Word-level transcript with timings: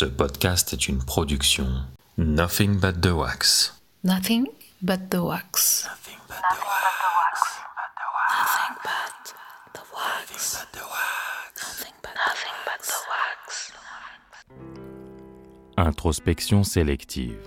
Ce 0.00 0.06
podcast 0.06 0.72
est 0.72 0.88
une 0.88 1.04
production 1.04 1.66
Nothing 2.16 2.80
But 2.80 3.02
The 3.02 3.10
Wax. 3.12 3.74
Nothing 4.02 4.46
but 4.80 5.10
the 5.10 5.18
wax. 5.18 5.84
Nothing 5.84 6.16
but 6.26 6.40
the 6.40 6.64
wax. 7.18 7.42
Nothing 8.30 8.76
but 8.82 9.12
the 9.74 9.84
wax. 9.92 10.64
Nothing 11.60 11.92
but, 12.02 12.14
nothing 12.16 12.56
but 12.64 12.80
the 12.80 12.98
wax. 13.10 13.72
Introspection 15.76 16.64
sélective. 16.64 17.46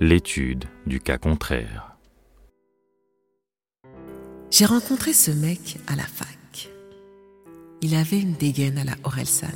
L'étude 0.00 0.64
du 0.86 0.98
cas 0.98 1.18
contraire. 1.18 1.96
J'ai 4.50 4.66
rencontré 4.66 5.12
ce 5.12 5.30
mec 5.30 5.76
à 5.86 5.94
la 5.94 6.02
fac. 6.02 6.26
Il 7.84 7.94
avait 7.94 8.18
une 8.18 8.32
dégaine 8.32 8.78
à 8.78 8.84
la 8.84 8.96
Orelsan. 9.04 9.52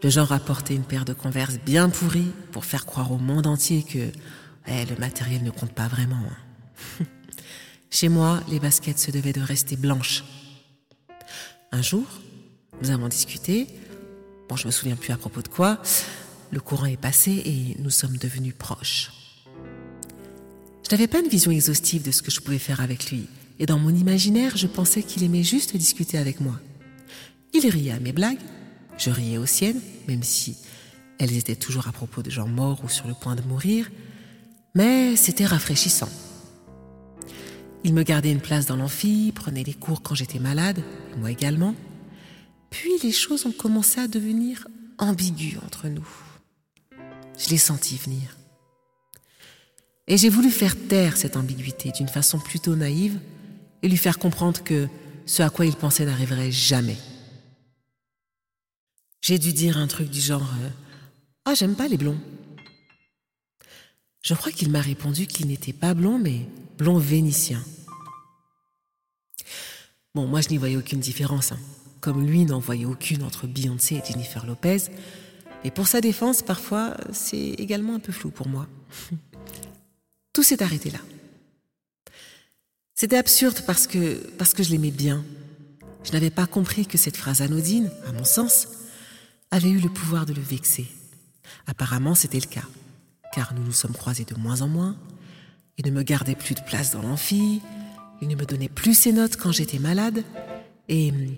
Le 0.00 0.10
genre 0.10 0.30
à 0.30 0.38
porter 0.38 0.76
une 0.76 0.84
paire 0.84 1.04
de 1.04 1.12
converses 1.12 1.58
bien 1.58 1.88
pourries 1.88 2.30
pour 2.52 2.64
faire 2.64 2.86
croire 2.86 3.10
au 3.10 3.18
monde 3.18 3.48
entier 3.48 3.82
que 3.82 4.12
eh, 4.68 4.84
le 4.84 4.94
matériel 5.00 5.42
ne 5.42 5.50
compte 5.50 5.72
pas 5.72 5.88
vraiment. 5.88 6.14
hein. 7.00 7.04
Chez 7.90 8.08
moi, 8.08 8.40
les 8.48 8.60
baskets 8.60 9.00
se 9.00 9.10
devaient 9.10 9.32
de 9.32 9.40
rester 9.40 9.74
blanches. 9.74 10.22
Un 11.72 11.82
jour, 11.82 12.06
nous 12.80 12.90
avons 12.90 13.08
discuté. 13.08 13.66
Bon, 14.48 14.54
je 14.54 14.68
me 14.68 14.70
souviens 14.70 14.94
plus 14.94 15.12
à 15.12 15.16
propos 15.16 15.42
de 15.42 15.48
quoi. 15.48 15.82
Le 16.52 16.60
courant 16.60 16.86
est 16.86 16.96
passé 16.96 17.42
et 17.44 17.76
nous 17.82 17.90
sommes 17.90 18.18
devenus 18.18 18.54
proches. 18.56 19.10
Je 20.88 20.94
n'avais 20.94 21.08
pas 21.08 21.18
une 21.18 21.28
vision 21.28 21.50
exhaustive 21.50 22.04
de 22.04 22.12
ce 22.12 22.22
que 22.22 22.30
je 22.30 22.38
pouvais 22.40 22.60
faire 22.60 22.80
avec 22.80 23.10
lui. 23.10 23.26
Et 23.58 23.66
dans 23.66 23.80
mon 23.80 23.90
imaginaire, 23.90 24.56
je 24.56 24.68
pensais 24.68 25.02
qu'il 25.02 25.24
aimait 25.24 25.42
juste 25.42 25.76
discuter 25.76 26.18
avec 26.18 26.40
moi. 26.40 26.60
Il 27.52 27.68
riait 27.68 27.92
à 27.92 28.00
mes 28.00 28.12
blagues, 28.12 28.40
je 28.98 29.10
riais 29.10 29.38
aux 29.38 29.46
siennes, 29.46 29.80
même 30.08 30.22
si 30.22 30.56
elles 31.18 31.36
étaient 31.36 31.56
toujours 31.56 31.88
à 31.88 31.92
propos 31.92 32.22
de 32.22 32.30
gens 32.30 32.46
morts 32.46 32.82
ou 32.84 32.88
sur 32.88 33.06
le 33.06 33.14
point 33.14 33.36
de 33.36 33.42
mourir, 33.42 33.90
mais 34.74 35.16
c'était 35.16 35.46
rafraîchissant. 35.46 36.08
Il 37.84 37.94
me 37.94 38.02
gardait 38.02 38.32
une 38.32 38.40
place 38.40 38.66
dans 38.66 38.76
l'amphi, 38.76 39.32
prenait 39.34 39.62
les 39.62 39.74
cours 39.74 40.02
quand 40.02 40.14
j'étais 40.14 40.38
malade, 40.38 40.82
moi 41.18 41.30
également. 41.30 41.74
Puis 42.70 42.90
les 43.02 43.12
choses 43.12 43.46
ont 43.46 43.52
commencé 43.52 44.00
à 44.00 44.08
devenir 44.08 44.66
ambiguës 44.98 45.62
entre 45.64 45.88
nous. 45.88 46.06
Je 47.38 47.48
l'ai 47.50 47.58
senti 47.58 47.96
venir. 47.96 48.36
Et 50.08 50.16
j'ai 50.16 50.28
voulu 50.28 50.50
faire 50.50 50.76
taire 50.88 51.16
cette 51.16 51.36
ambiguïté 51.36 51.90
d'une 51.90 52.08
façon 52.08 52.38
plutôt 52.38 52.76
naïve 52.76 53.18
et 53.82 53.88
lui 53.88 53.96
faire 53.96 54.18
comprendre 54.18 54.62
que 54.62 54.88
ce 55.26 55.42
à 55.42 55.50
quoi 55.50 55.66
il 55.66 55.74
pensait 55.74 56.06
n'arriverait 56.06 56.52
jamais. 56.52 56.96
J'ai 59.26 59.40
dû 59.40 59.52
dire 59.52 59.76
un 59.76 59.88
truc 59.88 60.08
du 60.08 60.20
genre 60.20 60.48
euh, 60.62 60.68
Ah, 61.46 61.54
j'aime 61.54 61.74
pas 61.74 61.88
les 61.88 61.96
blonds. 61.96 62.20
Je 64.22 64.34
crois 64.34 64.52
qu'il 64.52 64.70
m'a 64.70 64.80
répondu 64.80 65.26
qu'il 65.26 65.48
n'était 65.48 65.72
pas 65.72 65.94
blond, 65.94 66.16
mais 66.16 66.42
blond 66.78 66.96
vénitien. 66.96 67.60
Bon, 70.14 70.28
moi 70.28 70.42
je 70.42 70.50
n'y 70.50 70.58
voyais 70.58 70.76
aucune 70.76 71.00
différence, 71.00 71.50
hein. 71.50 71.58
comme 72.00 72.24
lui 72.24 72.44
n'en 72.44 72.60
voyait 72.60 72.84
aucune 72.84 73.24
entre 73.24 73.48
Beyoncé 73.48 73.96
et 73.96 74.02
Jennifer 74.06 74.46
Lopez. 74.46 74.92
Et 75.64 75.72
pour 75.72 75.88
sa 75.88 76.00
défense, 76.00 76.42
parfois, 76.42 76.96
c'est 77.10 77.36
également 77.36 77.96
un 77.96 78.00
peu 78.00 78.12
flou 78.12 78.30
pour 78.30 78.46
moi. 78.46 78.68
Tout 80.34 80.44
s'est 80.44 80.62
arrêté 80.62 80.90
là. 80.90 81.00
C'était 82.94 83.18
absurde 83.18 83.60
parce 83.66 83.88
que, 83.88 84.18
parce 84.38 84.54
que 84.54 84.62
je 84.62 84.70
l'aimais 84.70 84.92
bien. 84.92 85.24
Je 86.04 86.12
n'avais 86.12 86.30
pas 86.30 86.46
compris 86.46 86.86
que 86.86 86.96
cette 86.96 87.16
phrase 87.16 87.42
anodine, 87.42 87.90
à 88.06 88.12
mon 88.12 88.22
sens, 88.22 88.68
avait 89.50 89.70
eu 89.70 89.78
le 89.78 89.88
pouvoir 89.88 90.26
de 90.26 90.34
le 90.34 90.42
vexer. 90.42 90.86
Apparemment, 91.66 92.14
c'était 92.14 92.40
le 92.40 92.46
cas, 92.46 92.64
car 93.32 93.54
nous 93.54 93.62
nous 93.62 93.72
sommes 93.72 93.92
croisés 93.92 94.24
de 94.24 94.34
moins 94.34 94.62
en 94.62 94.68
moins. 94.68 94.96
Il 95.78 95.86
ne 95.86 95.90
me 95.90 96.02
gardait 96.02 96.34
plus 96.34 96.54
de 96.54 96.60
place 96.60 96.92
dans 96.92 97.02
l'amphi, 97.02 97.60
il 98.20 98.28
ne 98.28 98.34
me 98.34 98.46
donnait 98.46 98.68
plus 98.68 98.94
ses 98.94 99.12
notes 99.12 99.36
quand 99.36 99.52
j'étais 99.52 99.78
malade, 99.78 100.24
et 100.88 101.10
hum, 101.10 101.34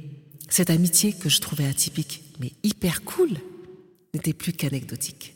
cette 0.48 0.70
amitié 0.70 1.12
que 1.12 1.28
je 1.28 1.40
trouvais 1.40 1.66
atypique, 1.66 2.22
mais 2.40 2.52
hyper 2.62 3.02
cool, 3.02 3.30
n'était 4.14 4.32
plus 4.32 4.52
qu'anecdotique. 4.52 5.34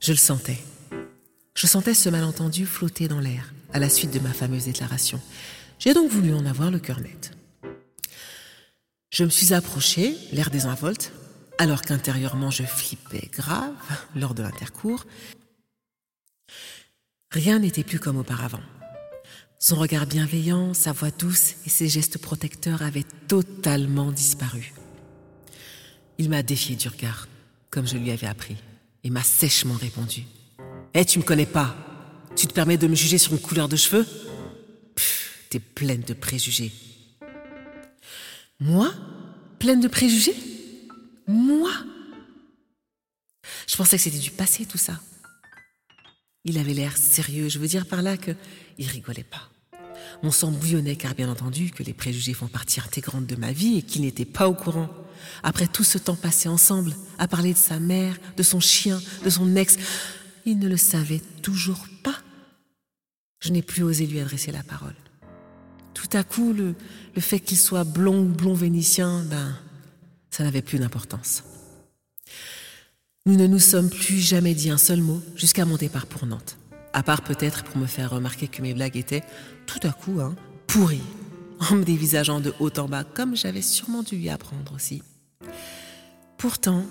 Je 0.00 0.12
le 0.12 0.18
sentais. 0.18 0.58
Je 1.54 1.66
sentais 1.66 1.94
ce 1.94 2.08
malentendu 2.08 2.66
flotter 2.66 3.08
dans 3.08 3.20
l'air 3.20 3.54
à 3.72 3.78
la 3.78 3.88
suite 3.88 4.12
de 4.12 4.18
ma 4.18 4.32
fameuse 4.32 4.64
déclaration. 4.64 5.20
J'ai 5.78 5.94
donc 5.94 6.10
voulu 6.10 6.34
en 6.34 6.46
avoir 6.46 6.70
le 6.70 6.78
cœur 6.78 7.00
net. 7.00 7.32
Je 9.14 9.22
me 9.22 9.30
suis 9.30 9.54
approchée, 9.54 10.16
l'air 10.32 10.50
désinvolte, 10.50 11.12
alors 11.58 11.82
qu'intérieurement 11.82 12.50
je 12.50 12.64
flippais 12.64 13.30
grave 13.32 13.70
lors 14.16 14.34
de 14.34 14.42
l'intercours. 14.42 15.06
Rien 17.30 17.60
n'était 17.60 17.84
plus 17.84 18.00
comme 18.00 18.16
auparavant. 18.16 18.62
Son 19.60 19.76
regard 19.76 20.06
bienveillant, 20.06 20.74
sa 20.74 20.90
voix 20.90 21.12
douce 21.12 21.54
et 21.64 21.68
ses 21.68 21.88
gestes 21.88 22.18
protecteurs 22.18 22.82
avaient 22.82 23.06
totalement 23.28 24.10
disparu. 24.10 24.74
Il 26.18 26.28
m'a 26.28 26.42
défié 26.42 26.74
du 26.74 26.88
regard, 26.88 27.28
comme 27.70 27.86
je 27.86 27.96
lui 27.96 28.10
avais 28.10 28.26
appris, 28.26 28.56
et 29.04 29.10
m'a 29.10 29.22
sèchement 29.22 29.74
répondu. 29.74 30.24
Eh, 30.92 31.04
tu 31.04 31.20
me 31.20 31.24
connais 31.24 31.46
pas 31.46 31.76
Tu 32.34 32.48
te 32.48 32.52
permets 32.52 32.78
de 32.78 32.88
me 32.88 32.96
juger 32.96 33.18
sur 33.18 33.32
une 33.32 33.38
couleur 33.38 33.68
de 33.68 33.76
cheveux? 33.76 34.04
Pff, 34.96 35.46
T'es 35.50 35.60
pleine 35.60 36.02
de 36.02 36.14
préjugés. 36.14 36.72
Moi? 38.60 38.92
Pleine 39.58 39.80
de 39.80 39.88
préjugés? 39.88 40.36
Moi? 41.26 41.72
Je 43.66 43.76
pensais 43.76 43.96
que 43.96 44.02
c'était 44.02 44.18
du 44.18 44.30
passé 44.30 44.66
tout 44.66 44.78
ça. 44.78 45.00
Il 46.44 46.58
avait 46.58 46.74
l'air 46.74 46.96
sérieux, 46.96 47.48
je 47.48 47.58
veux 47.58 47.66
dire 47.66 47.86
par 47.86 48.02
là 48.02 48.16
que 48.16 48.32
il 48.78 48.88
rigolait 48.88 49.24
pas. 49.24 49.50
Mon 50.22 50.30
sang 50.30 50.50
bouillonnait 50.50 50.96
car 50.96 51.14
bien 51.14 51.28
entendu 51.28 51.70
que 51.70 51.82
les 51.82 51.94
préjugés 51.94 52.34
font 52.34 52.48
partie 52.48 52.80
intégrante 52.80 53.26
de 53.26 53.36
ma 53.36 53.52
vie 53.52 53.78
et 53.78 53.82
qu'il 53.82 54.02
n'était 54.02 54.24
pas 54.24 54.48
au 54.48 54.54
courant. 54.54 54.90
Après 55.42 55.66
tout 55.66 55.84
ce 55.84 55.98
temps 55.98 56.16
passé 56.16 56.48
ensemble, 56.48 56.94
à 57.18 57.26
parler 57.28 57.52
de 57.52 57.58
sa 57.58 57.80
mère, 57.80 58.16
de 58.36 58.42
son 58.42 58.60
chien, 58.60 59.00
de 59.24 59.30
son 59.30 59.56
ex, 59.56 59.76
il 60.44 60.58
ne 60.58 60.68
le 60.68 60.76
savait 60.76 61.22
toujours 61.42 61.86
pas. 62.02 62.16
Je 63.40 63.50
n'ai 63.50 63.62
plus 63.62 63.82
osé 63.82 64.06
lui 64.06 64.20
adresser 64.20 64.52
la 64.52 64.62
parole. 64.62 64.94
Tout 66.04 66.18
à 66.18 66.22
coup, 66.22 66.52
le, 66.52 66.74
fait 67.18 67.40
qu'il 67.40 67.56
soit 67.56 67.84
blond 67.84 68.20
ou 68.20 68.28
blond 68.28 68.52
vénitien, 68.52 69.24
ben, 69.24 69.56
ça 70.30 70.44
n'avait 70.44 70.60
plus 70.60 70.78
d'importance. 70.78 71.44
Nous 73.24 73.36
ne 73.36 73.46
nous 73.46 73.58
sommes 73.58 73.88
plus 73.88 74.18
jamais 74.18 74.52
dit 74.52 74.68
un 74.68 74.76
seul 74.76 75.00
mot 75.00 75.22
jusqu'à 75.34 75.64
mon 75.64 75.76
départ 75.76 76.04
pour 76.04 76.26
Nantes. 76.26 76.58
À 76.92 77.02
part 77.02 77.22
peut-être 77.22 77.64
pour 77.64 77.78
me 77.78 77.86
faire 77.86 78.10
remarquer 78.10 78.48
que 78.48 78.60
mes 78.60 78.74
blagues 78.74 78.98
étaient, 78.98 79.24
tout 79.64 79.80
à 79.82 79.92
coup, 79.92 80.20
hein, 80.20 80.36
pourries, 80.66 81.00
en 81.70 81.76
me 81.76 81.84
dévisageant 81.84 82.40
de 82.40 82.52
haut 82.60 82.78
en 82.78 82.86
bas, 82.86 83.04
comme 83.04 83.34
j'avais 83.34 83.62
sûrement 83.62 84.02
dû 84.02 84.16
lui 84.16 84.28
apprendre 84.28 84.74
aussi. 84.74 85.02
Pourtant, 86.36 86.84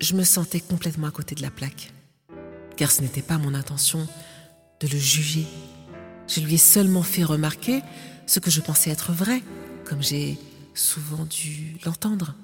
je 0.00 0.14
me 0.14 0.22
sentais 0.22 0.60
complètement 0.60 1.08
à 1.08 1.10
côté 1.10 1.34
de 1.34 1.42
la 1.42 1.50
plaque, 1.50 1.92
car 2.76 2.92
ce 2.92 3.02
n'était 3.02 3.22
pas 3.22 3.38
mon 3.38 3.54
intention 3.54 4.06
de 4.78 4.86
le 4.86 4.98
juger. 4.98 5.46
Je 6.28 6.40
lui 6.40 6.54
ai 6.54 6.58
seulement 6.58 7.02
fait 7.02 7.24
remarquer 7.24 7.82
ce 8.26 8.40
que 8.40 8.50
je 8.50 8.60
pensais 8.60 8.90
être 8.90 9.12
vrai, 9.12 9.42
comme 9.84 10.02
j'ai 10.02 10.38
souvent 10.74 11.24
dû 11.24 11.76
l'entendre. 11.84 12.34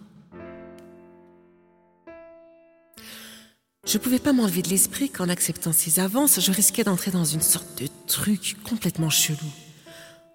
Je 3.87 3.97
ne 3.97 4.03
pouvais 4.03 4.19
pas 4.19 4.35
m'enlever 4.35 4.61
de 4.61 4.69
l'esprit 4.69 5.09
qu'en 5.09 5.31
acceptant 5.31 5.73
ses 5.73 5.99
avances, 5.99 6.41
je 6.41 6.53
risquais 6.53 6.85
d'entrer 6.85 7.11
dans 7.11 7.25
une 7.25 7.41
sorte 7.41 7.81
de 7.81 7.89
truc 8.07 8.57
complètement 8.63 9.09
chelou. 9.09 9.51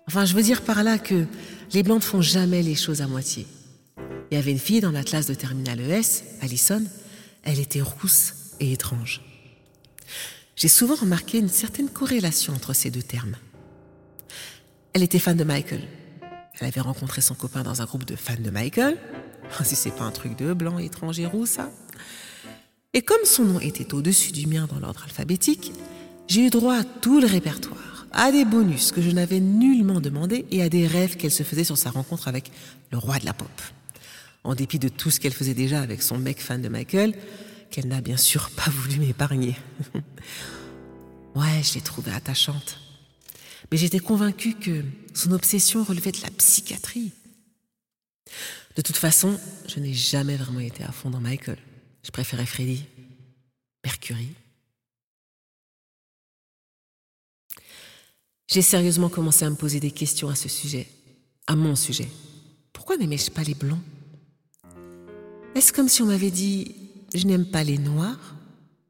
Enfin, 0.08 0.26
je 0.26 0.34
veux 0.34 0.42
dire 0.42 0.62
par 0.64 0.84
là 0.84 0.98
que 0.98 1.28
les 1.72 1.84
blancs 1.84 2.02
ne 2.02 2.04
font 2.04 2.22
jamais 2.22 2.64
les 2.64 2.76
choses 2.76 3.02
à 3.02 3.08
moitié. 3.08 3.46
Il 4.32 4.36
y 4.36 4.38
avait 4.38 4.52
une 4.52 4.60
fille 4.60 4.82
dans 4.82 4.92
la 4.92 5.04
de 5.04 5.34
terminale 5.36 5.80
ES, 5.80 6.24
Allison, 6.42 6.84
elle 7.44 7.60
était 7.60 7.82
rousse 7.82 8.34
et 8.60 8.72
étrange. 8.72 9.22
J'ai 10.64 10.70
souvent 10.70 10.96
remarqué 10.96 11.40
une 11.40 11.50
certaine 11.50 11.90
corrélation 11.90 12.54
entre 12.54 12.72
ces 12.72 12.90
deux 12.90 13.04
termes. 13.04 13.36
Elle 14.94 15.04
était 15.04 15.20
fan 15.20 15.36
de 15.36 15.44
Michael. 15.44 15.82
Elle 16.58 16.68
avait 16.68 16.80
rencontré 16.80 17.20
son 17.20 17.36
copain 17.36 17.64
dans 17.64 17.82
un 17.82 17.86
groupe 17.86 18.06
de 18.06 18.16
fans 18.16 18.40
de 18.40 18.50
Michael. 18.50 18.98
Si 19.66 19.76
c'est 19.76 19.92
pas 19.92 20.06
un 20.06 20.12
truc 20.12 20.38
de 20.38 20.54
blanc, 20.54 20.80
étranger, 20.80 21.26
roux, 21.26 21.46
ça. 21.46 21.70
Et 22.94 23.02
comme 23.02 23.26
son 23.26 23.44
nom 23.44 23.60
était 23.60 23.94
au-dessus 23.94 24.32
du 24.32 24.48
mien 24.48 24.66
dans 24.72 24.80
l'ordre 24.80 25.04
alphabétique, 25.04 25.74
j'ai 26.30 26.46
eu 26.46 26.50
droit 26.50 26.76
à 26.76 26.86
tout 26.86 27.20
le 27.20 27.28
répertoire, 27.28 28.08
à 28.14 28.32
des 28.32 28.46
bonus 28.46 28.94
que 28.94 29.02
je 29.02 29.12
n'avais 29.12 29.42
nullement 29.42 30.00
demandé 30.00 30.46
et 30.50 30.64
à 30.64 30.70
des 30.70 30.88
rêves 30.88 31.18
qu'elle 31.18 31.30
se 31.30 31.44
faisait 31.44 31.66
sur 31.66 31.78
sa 31.78 31.90
rencontre 31.90 32.30
avec 32.30 32.52
le 32.90 32.98
roi 32.98 33.20
de 33.20 33.26
la 33.26 33.34
pop. 33.34 33.52
En 34.46 34.56
dépit 34.56 34.80
de 34.80 34.88
tout 34.88 35.12
ce 35.12 35.20
qu'elle 35.20 35.34
faisait 35.34 35.56
déjà 35.56 35.82
avec 35.82 36.02
son 36.02 36.18
mec 36.18 36.40
fan 36.40 36.62
de 36.62 36.70
Michael, 36.70 37.16
qu'elle 37.74 37.88
n'a 37.88 38.02
bien 38.02 38.18
sûr 38.18 38.52
pas 38.52 38.70
voulu 38.70 39.00
m'épargner. 39.00 39.56
ouais, 41.36 41.64
je 41.64 41.74
l'ai 41.74 41.82
trouvée 41.82 42.12
attachante. 42.12 42.80
Mais 43.72 43.78
j'étais 43.78 43.98
convaincue 43.98 44.54
que 44.54 44.84
son 45.16 45.32
obsession 45.32 45.84
relevait 45.84 46.12
de 46.12 46.22
la 46.22 46.30
psychiatrie. 46.30 47.12
De 48.76 48.84
toute 48.84 48.96
façon, 48.96 49.40
je 49.68 49.80
n'ai 49.80 49.94
jamais 49.94 50.36
vraiment 50.36 50.60
été 50.60 50.84
à 50.84 50.92
fond 50.92 51.10
dans 51.10 51.20
Michael. 51.20 51.58
Je 52.04 52.12
préférais 52.12 52.46
Freddy, 52.46 52.86
Mercury. 53.84 54.30
J'ai 58.46 58.62
sérieusement 58.62 59.10
commencé 59.10 59.46
à 59.46 59.50
me 59.50 59.56
poser 59.56 59.80
des 59.80 59.90
questions 59.90 60.30
à 60.30 60.36
ce 60.36 60.48
sujet, 60.48 60.88
à 61.48 61.56
mon 61.56 61.76
sujet. 61.76 62.08
Pourquoi 62.72 62.98
n'aimais-je 62.98 63.32
pas 63.32 63.42
les 63.42 63.56
blonds 63.56 63.82
Est-ce 65.56 65.74
comme 65.74 65.90
si 65.90 66.04
on 66.04 66.06
m'avait 66.06 66.30
dit 66.30 66.83
je 67.14 67.28
n'aime 67.28 67.46
pas 67.46 67.64
les 67.64 67.78
noirs 67.78 68.36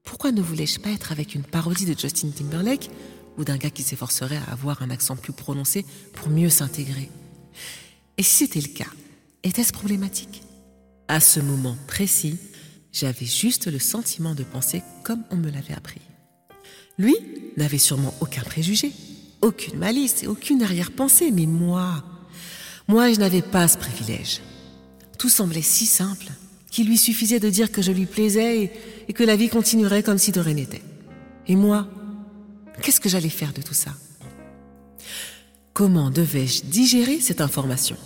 Pourquoi 0.03 0.31
ne 0.31 0.41
voulais-je 0.41 0.79
pas 0.79 0.89
être 0.89 1.11
avec 1.11 1.35
une 1.35 1.43
parodie 1.43 1.85
de 1.85 1.97
Justin 1.97 2.29
Timberlake 2.29 2.89
ou 3.37 3.43
d'un 3.43 3.57
gars 3.57 3.69
qui 3.69 3.83
s'efforcerait 3.83 4.39
à 4.47 4.51
avoir 4.51 4.81
un 4.81 4.89
accent 4.89 5.15
plus 5.15 5.33
prononcé 5.33 5.85
pour 6.13 6.29
mieux 6.29 6.49
s'intégrer? 6.49 7.09
Et 8.17 8.23
si 8.23 8.45
c'était 8.45 8.61
le 8.61 8.73
cas, 8.73 8.89
était-ce 9.43 9.73
problématique? 9.73 10.43
À 11.07 11.19
ce 11.19 11.39
moment 11.39 11.77
précis, 11.87 12.37
j'avais 12.91 13.25
juste 13.25 13.67
le 13.67 13.79
sentiment 13.79 14.35
de 14.35 14.43
penser 14.43 14.83
comme 15.03 15.23
on 15.31 15.35
me 15.35 15.49
l'avait 15.49 15.73
appris. 15.73 16.01
Lui 16.97 17.15
n'avait 17.57 17.77
sûrement 17.77 18.13
aucun 18.21 18.43
préjugé, 18.43 18.91
aucune 19.41 19.79
malice 19.79 20.23
et 20.23 20.27
aucune 20.27 20.63
arrière-pensée, 20.63 21.31
mais 21.31 21.47
moi, 21.47 22.03
moi 22.87 23.11
je 23.11 23.19
n'avais 23.19 23.41
pas 23.41 23.67
ce 23.67 23.77
privilège. 23.77 24.41
Tout 25.17 25.29
semblait 25.29 25.61
si 25.61 25.85
simple 25.85 26.31
qu'il 26.73 26.87
lui 26.87 26.97
suffisait 26.97 27.39
de 27.39 27.49
dire 27.49 27.71
que 27.71 27.83
je 27.83 27.91
lui 27.91 28.07
plaisais 28.07 28.71
et, 29.07 29.13
que 29.13 29.23
la 29.23 29.35
vie 29.35 29.49
continuerait 29.49 30.01
comme 30.01 30.17
si 30.17 30.31
de 30.31 30.39
rien 30.39 30.55
n'était. 30.55 30.81
Et 31.47 31.55
moi, 31.55 31.87
Qu'est-ce 32.81 32.99
que 32.99 33.09
j'allais 33.09 33.29
faire 33.29 33.53
de 33.53 33.61
tout 33.61 33.73
ça? 33.73 33.91
Comment 35.73 36.09
devais-je 36.09 36.63
digérer 36.63 37.19
cette 37.19 37.41
information? 37.41 37.97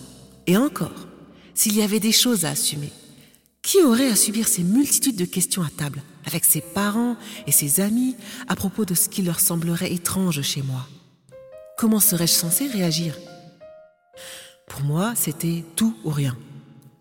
Et 0.46 0.58
encore, 0.58 1.08
s'il 1.54 1.75
y 1.75 1.81
avait 1.81 2.00
des 2.00 2.12
choses 2.12 2.46
à 2.46 2.50
assumer, 2.50 2.92
qui 3.62 3.81
aurait 3.81 4.10
à 4.10 4.16
subir 4.16 4.48
ces 4.48 4.64
multitudes 4.64 5.16
de 5.16 5.25
questions 5.25 5.64
à 5.64 5.69
table 5.69 6.02
avec 6.25 6.46
ses 6.46 6.62
parents 6.62 7.18
et 7.48 7.52
ses 7.52 7.80
amis 7.80 8.16
à 8.48 8.56
propos 8.56 8.86
de 8.86 8.94
ce 8.94 9.10
qui 9.10 9.22
leur 9.22 9.40
semblerait 9.40 9.94
étrange 9.94 10.42
chez 10.42 10.62
moi? 10.62 10.88
Comment 11.78 12.00
serais-je 12.00 12.34
censé 12.34 12.68
réagir? 12.68 13.18
Pour 14.68 14.81
moi, 14.81 15.14
c'était 15.16 15.64
tout 15.75 15.96
ou 16.04 16.10
rien. 16.10 16.38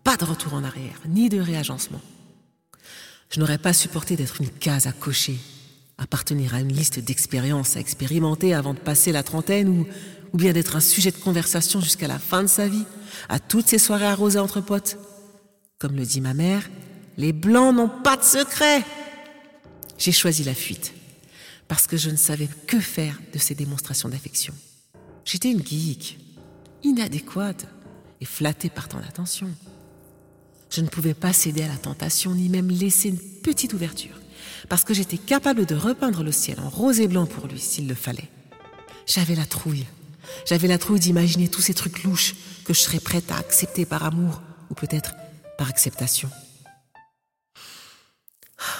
Pas 0.07 0.15
de 0.15 0.23
retour 0.23 0.53
en 0.53 0.63
arrière, 0.63 1.01
ni 1.05 1.27
de 1.27 1.37
réagencement. 1.37 1.99
Je 3.29 3.41
n'aurais 3.41 3.57
pas 3.57 3.73
supporté 3.73 4.15
d'être 4.15 4.39
une 4.39 4.49
case 4.49 4.87
à 4.87 4.93
cocher 4.93 5.37
appartenir 5.97 6.55
à 6.55 6.61
une 6.61 6.71
liste 6.71 6.99
d'expériences 6.99 7.75
à 7.75 7.81
expérimenter 7.81 8.53
avant 8.53 8.73
de 8.73 8.79
passer 8.79 9.11
la 9.11 9.21
trentaine 9.21 9.67
ou, 9.67 9.85
bien 10.33 10.53
d'être 10.53 10.77
un 10.77 10.79
sujet 10.79 11.11
de 11.11 11.17
conversation 11.17 11.81
jusqu'à 11.81 12.07
la 12.07 12.19
fin 12.19 12.41
de 12.41 12.47
sa 12.47 12.69
vie, 12.69 12.85
à 13.27 13.39
toutes 13.39 13.67
ces 13.67 13.79
soirées 13.79 14.05
arrosées 14.05 14.39
entre 14.39 14.61
potes. 14.61 14.97
Comme 15.77 15.97
le 15.97 16.05
dit 16.05 16.21
ma 16.21 16.33
mère, 16.33 16.69
les 17.17 17.33
blancs 17.33 17.75
n'ont 17.75 17.89
pas 17.89 18.15
de 18.15 18.23
secret. 18.23 18.85
J'ai 19.97 20.13
choisi 20.13 20.45
la 20.45 20.53
fuite 20.53 20.93
parce 21.67 21.85
que 21.85 21.97
je 21.97 22.09
ne 22.09 22.15
savais 22.15 22.47
que 22.65 22.79
faire 22.79 23.19
de 23.33 23.39
ces 23.39 23.55
démonstrations 23.55 24.07
d'affection. 24.07 24.53
J'étais 25.25 25.51
une 25.51 25.67
geek, 25.67 26.17
inadéquate 26.83 27.65
et 28.21 28.25
flattée 28.25 28.69
par 28.69 28.87
tant 28.87 29.01
d'attention. 29.01 29.49
Je 30.69 30.81
ne 30.81 30.87
pouvais 30.87 31.13
pas 31.13 31.33
céder 31.33 31.63
à 31.63 31.67
la 31.67 31.77
tentation 31.77 32.33
ni 32.33 32.49
même 32.49 32.69
laisser 32.69 33.09
une 33.09 33.19
petite 33.19 33.73
ouverture 33.73 34.19
parce 34.69 34.83
que 34.83 34.93
j'étais 34.93 35.17
capable 35.17 35.65
de 35.65 35.75
repeindre 35.75 36.23
le 36.23 36.31
ciel 36.31 36.59
en 36.59 36.69
rose 36.69 36.99
et 36.99 37.07
blanc 37.07 37.25
pour 37.25 37.47
lui 37.47 37.59
s'il 37.59 37.87
le 37.87 37.95
fallait. 37.95 38.29
J'avais 39.05 39.35
la 39.35 39.45
trouille. 39.45 39.85
J'avais 40.45 40.67
la 40.67 40.77
trouille 40.77 40.99
d'imaginer 40.99 41.47
tous 41.47 41.61
ces 41.61 41.73
trucs 41.73 42.03
louches 42.03 42.35
que 42.65 42.73
je 42.73 42.79
serais 42.79 42.99
prête 42.99 43.31
à 43.31 43.37
accepter 43.37 43.85
par 43.85 44.03
amour 44.03 44.41
ou 44.69 44.73
peut-être 44.73 45.15
par 45.57 45.69
acceptation. 45.69 46.29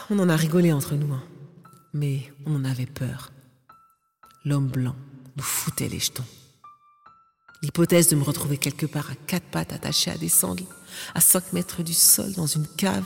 On 0.09 0.19
en 0.19 0.29
a 0.29 0.35
rigolé 0.35 0.73
entre 0.73 0.95
nous, 0.95 1.13
hein. 1.13 1.23
mais 1.93 2.31
on 2.45 2.55
en 2.55 2.65
avait 2.65 2.85
peur. 2.85 3.31
L'homme 4.43 4.67
blanc 4.67 4.95
nous 5.35 5.43
foutait 5.43 5.89
les 5.89 5.99
jetons. 5.99 6.25
L'hypothèse 7.63 8.07
de 8.07 8.15
me 8.15 8.23
retrouver 8.23 8.57
quelque 8.57 8.85
part 8.85 9.09
à 9.09 9.15
quatre 9.15 9.45
pattes 9.45 9.73
attachées 9.73 10.11
à 10.11 10.17
des 10.17 10.29
sangles, 10.29 10.65
à 11.15 11.21
cinq 11.21 11.53
mètres 11.53 11.83
du 11.83 11.93
sol 11.93 12.31
dans 12.33 12.45
une 12.45 12.67
cave, 12.67 13.05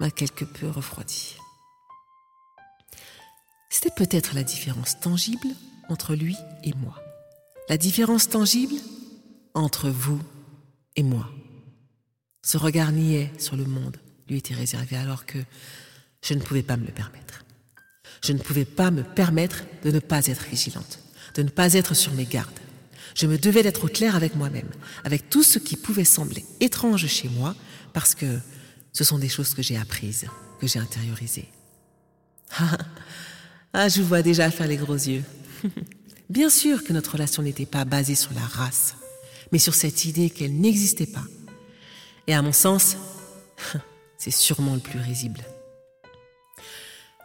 m'a 0.00 0.10
quelque 0.10 0.44
peu 0.44 0.68
refroidi. 0.68 1.36
C'était 3.70 3.90
peut-être 3.90 4.34
la 4.34 4.42
différence 4.42 4.98
tangible 5.00 5.48
entre 5.88 6.14
lui 6.14 6.36
et 6.62 6.72
moi. 6.74 7.00
La 7.68 7.76
différence 7.76 8.28
tangible 8.28 8.74
entre 9.54 9.88
vous 9.88 10.20
et 10.96 11.02
moi. 11.02 11.28
Ce 12.42 12.58
regard 12.58 12.92
niais 12.92 13.32
sur 13.38 13.56
le 13.56 13.64
monde 13.64 13.96
lui 14.28 14.36
était 14.36 14.54
réservé 14.54 14.96
alors 14.96 15.26
que 15.26 15.38
je 16.22 16.34
ne 16.34 16.40
pouvais 16.40 16.62
pas 16.62 16.76
me 16.76 16.86
le 16.86 16.92
permettre. 16.92 17.44
Je 18.24 18.32
ne 18.32 18.38
pouvais 18.38 18.64
pas 18.64 18.90
me 18.90 19.02
permettre 19.02 19.64
de 19.84 19.90
ne 19.90 19.98
pas 19.98 20.26
être 20.26 20.44
vigilante, 20.44 20.98
de 21.34 21.42
ne 21.42 21.50
pas 21.50 21.74
être 21.74 21.94
sur 21.94 22.12
mes 22.14 22.24
gardes. 22.24 22.60
Je 23.14 23.26
me 23.26 23.38
devais 23.38 23.62
d'être 23.62 23.84
au 23.84 23.88
clair 23.88 24.16
avec 24.16 24.34
moi-même, 24.34 24.68
avec 25.04 25.30
tout 25.30 25.42
ce 25.42 25.58
qui 25.58 25.76
pouvait 25.76 26.04
sembler 26.04 26.44
étrange 26.60 27.06
chez 27.06 27.28
moi, 27.28 27.54
parce 27.92 28.14
que 28.14 28.38
ce 28.92 29.04
sont 29.04 29.18
des 29.18 29.28
choses 29.28 29.54
que 29.54 29.62
j'ai 29.62 29.76
apprises, 29.76 30.26
que 30.60 30.66
j'ai 30.66 30.80
intériorisées. 30.80 31.48
Ah, 33.72 33.88
je 33.88 34.00
vous 34.00 34.08
vois 34.08 34.22
déjà 34.22 34.50
faire 34.50 34.66
les 34.66 34.76
gros 34.76 34.94
yeux. 34.94 35.22
Bien 36.30 36.50
sûr 36.50 36.82
que 36.82 36.92
notre 36.92 37.12
relation 37.12 37.42
n'était 37.42 37.66
pas 37.66 37.84
basée 37.84 38.14
sur 38.14 38.32
la 38.32 38.40
race, 38.40 38.96
mais 39.52 39.58
sur 39.58 39.74
cette 39.74 40.04
idée 40.04 40.30
qu'elle 40.30 40.58
n'existait 40.58 41.06
pas. 41.06 41.24
Et 42.26 42.34
à 42.34 42.42
mon 42.42 42.52
sens, 42.52 42.96
c'est 44.18 44.30
sûrement 44.30 44.74
le 44.74 44.80
plus 44.80 44.98
risible. 44.98 45.44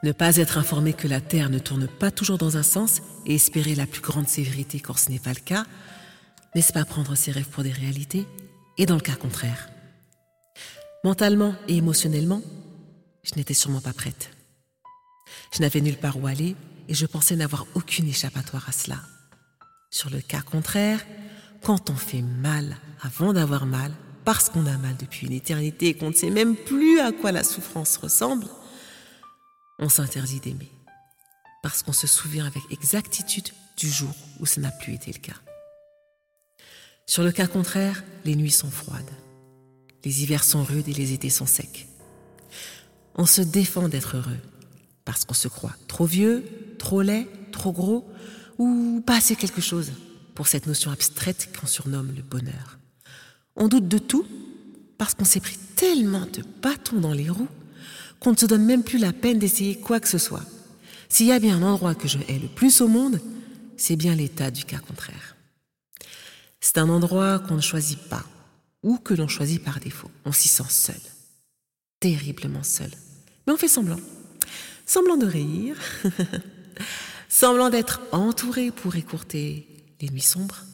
Ne 0.01 0.13
pas 0.13 0.37
être 0.37 0.57
informé 0.57 0.93
que 0.93 1.07
la 1.07 1.19
Terre 1.19 1.49
ne 1.49 1.59
tourne 1.59 1.87
pas 1.87 2.09
toujours 2.09 2.37
dans 2.37 2.55
un 2.55 2.63
sens 2.63 3.01
et 3.25 3.35
espérer 3.35 3.75
la 3.75 3.85
plus 3.85 4.01
grande 4.01 4.29
sévérité 4.29 4.79
quand 4.79 4.97
ce 4.97 5.09
n'est 5.09 5.19
pas 5.19 5.33
le 5.33 5.41
cas, 5.41 5.65
n'est-ce 6.55 6.71
pas 6.71 6.85
prendre 6.85 7.15
ses 7.15 7.31
rêves 7.31 7.49
pour 7.49 7.63
des 7.63 7.71
réalités 7.71 8.25
Et 8.77 8.85
dans 8.85 8.95
le 8.95 9.01
cas 9.01 9.15
contraire 9.15 9.69
Mentalement 11.03 11.53
et 11.67 11.77
émotionnellement, 11.77 12.41
je 13.23 13.31
n'étais 13.35 13.53
sûrement 13.53 13.81
pas 13.81 13.93
prête. 13.93 14.31
Je 15.53 15.61
n'avais 15.61 15.81
nulle 15.81 15.97
part 15.97 16.17
où 16.17 16.27
aller 16.27 16.55
et 16.87 16.93
je 16.93 17.05
pensais 17.05 17.35
n'avoir 17.35 17.65
aucune 17.75 18.07
échappatoire 18.07 18.67
à 18.69 18.71
cela. 18.71 19.01
Sur 19.91 20.09
le 20.09 20.21
cas 20.21 20.41
contraire, 20.41 21.05
quand 21.61 21.89
on 21.89 21.95
fait 21.95 22.21
mal 22.21 22.77
avant 23.01 23.33
d'avoir 23.33 23.65
mal, 23.65 23.91
parce 24.23 24.49
qu'on 24.49 24.65
a 24.65 24.77
mal 24.77 24.95
depuis 24.97 25.27
une 25.27 25.33
éternité 25.33 25.87
et 25.87 25.93
qu'on 25.93 26.09
ne 26.09 26.15
sait 26.15 26.29
même 26.29 26.55
plus 26.55 26.99
à 26.99 27.11
quoi 27.11 27.31
la 27.31 27.43
souffrance 27.43 27.97
ressemble, 27.97 28.47
on 29.79 29.89
s'interdit 29.89 30.39
d'aimer, 30.39 30.71
parce 31.63 31.83
qu'on 31.83 31.93
se 31.93 32.07
souvient 32.07 32.45
avec 32.45 32.63
exactitude 32.71 33.49
du 33.77 33.89
jour 33.89 34.13
où 34.39 34.45
ça 34.45 34.61
n'a 34.61 34.71
plus 34.71 34.93
été 34.93 35.11
le 35.11 35.19
cas. 35.19 35.39
Sur 37.05 37.23
le 37.23 37.31
cas 37.31 37.47
contraire, 37.47 38.03
les 38.25 38.35
nuits 38.35 38.51
sont 38.51 38.69
froides, 38.69 39.11
les 40.05 40.23
hivers 40.23 40.43
sont 40.43 40.63
rudes 40.63 40.87
et 40.87 40.93
les 40.93 41.13
étés 41.13 41.29
sont 41.29 41.45
secs. 41.45 41.87
On 43.15 43.25
se 43.25 43.41
défend 43.41 43.89
d'être 43.89 44.17
heureux, 44.17 44.39
parce 45.05 45.25
qu'on 45.25 45.33
se 45.33 45.47
croit 45.47 45.75
trop 45.87 46.05
vieux, 46.05 46.45
trop 46.77 47.01
laid, 47.01 47.27
trop 47.51 47.71
gros, 47.71 48.07
ou 48.57 49.01
pas 49.05 49.17
assez 49.17 49.35
quelque 49.35 49.61
chose 49.61 49.91
pour 50.35 50.47
cette 50.47 50.67
notion 50.67 50.91
abstraite 50.91 51.49
qu'on 51.57 51.67
surnomme 51.67 52.13
le 52.15 52.21
bonheur. 52.21 52.77
On 53.55 53.67
doute 53.67 53.87
de 53.87 53.97
tout 53.97 54.25
parce 54.97 55.13
qu'on 55.13 55.25
s'est 55.25 55.39
pris 55.39 55.57
tellement 55.75 56.25
de 56.25 56.43
bâtons 56.61 56.99
dans 56.99 57.13
les 57.13 57.29
roues 57.29 57.47
qu'on 58.19 58.31
ne 58.31 58.37
se 58.37 58.45
donne 58.45 58.65
même 58.65 58.83
plus 58.83 58.97
la 58.97 59.13
peine 59.13 59.39
d'essayer 59.39 59.79
quoi 59.79 59.99
que 59.99 60.07
ce 60.07 60.17
soit. 60.17 60.43
S'il 61.07 61.27
y 61.27 61.31
a 61.31 61.39
bien 61.39 61.57
un 61.57 61.63
endroit 61.63 61.95
que 61.95 62.07
je 62.07 62.19
hais 62.27 62.39
le 62.39 62.47
plus 62.47 62.81
au 62.81 62.87
monde, 62.87 63.19
c'est 63.77 63.95
bien 63.95 64.15
l'état 64.15 64.51
du 64.51 64.65
cas 64.65 64.79
contraire. 64.79 65.35
C'est 66.59 66.77
un 66.77 66.89
endroit 66.89 67.39
qu'on 67.39 67.55
ne 67.55 67.61
choisit 67.61 67.99
pas 68.09 68.23
ou 68.83 68.97
que 68.97 69.13
l'on 69.13 69.27
choisit 69.27 69.63
par 69.63 69.79
défaut. 69.79 70.11
On 70.25 70.31
s'y 70.31 70.47
sent 70.47 70.69
seul, 70.69 70.99
terriblement 71.99 72.63
seul. 72.63 72.91
Mais 73.47 73.53
on 73.53 73.57
fait 73.57 73.67
semblant 73.67 73.99
semblant 74.89 75.17
de 75.17 75.27
rire, 75.27 75.77
semblant 77.29 77.69
d'être 77.69 78.01
entouré 78.11 78.71
pour 78.71 78.95
écourter 78.95 79.67
les 80.01 80.09
nuits 80.09 80.19
sombres. 80.19 80.65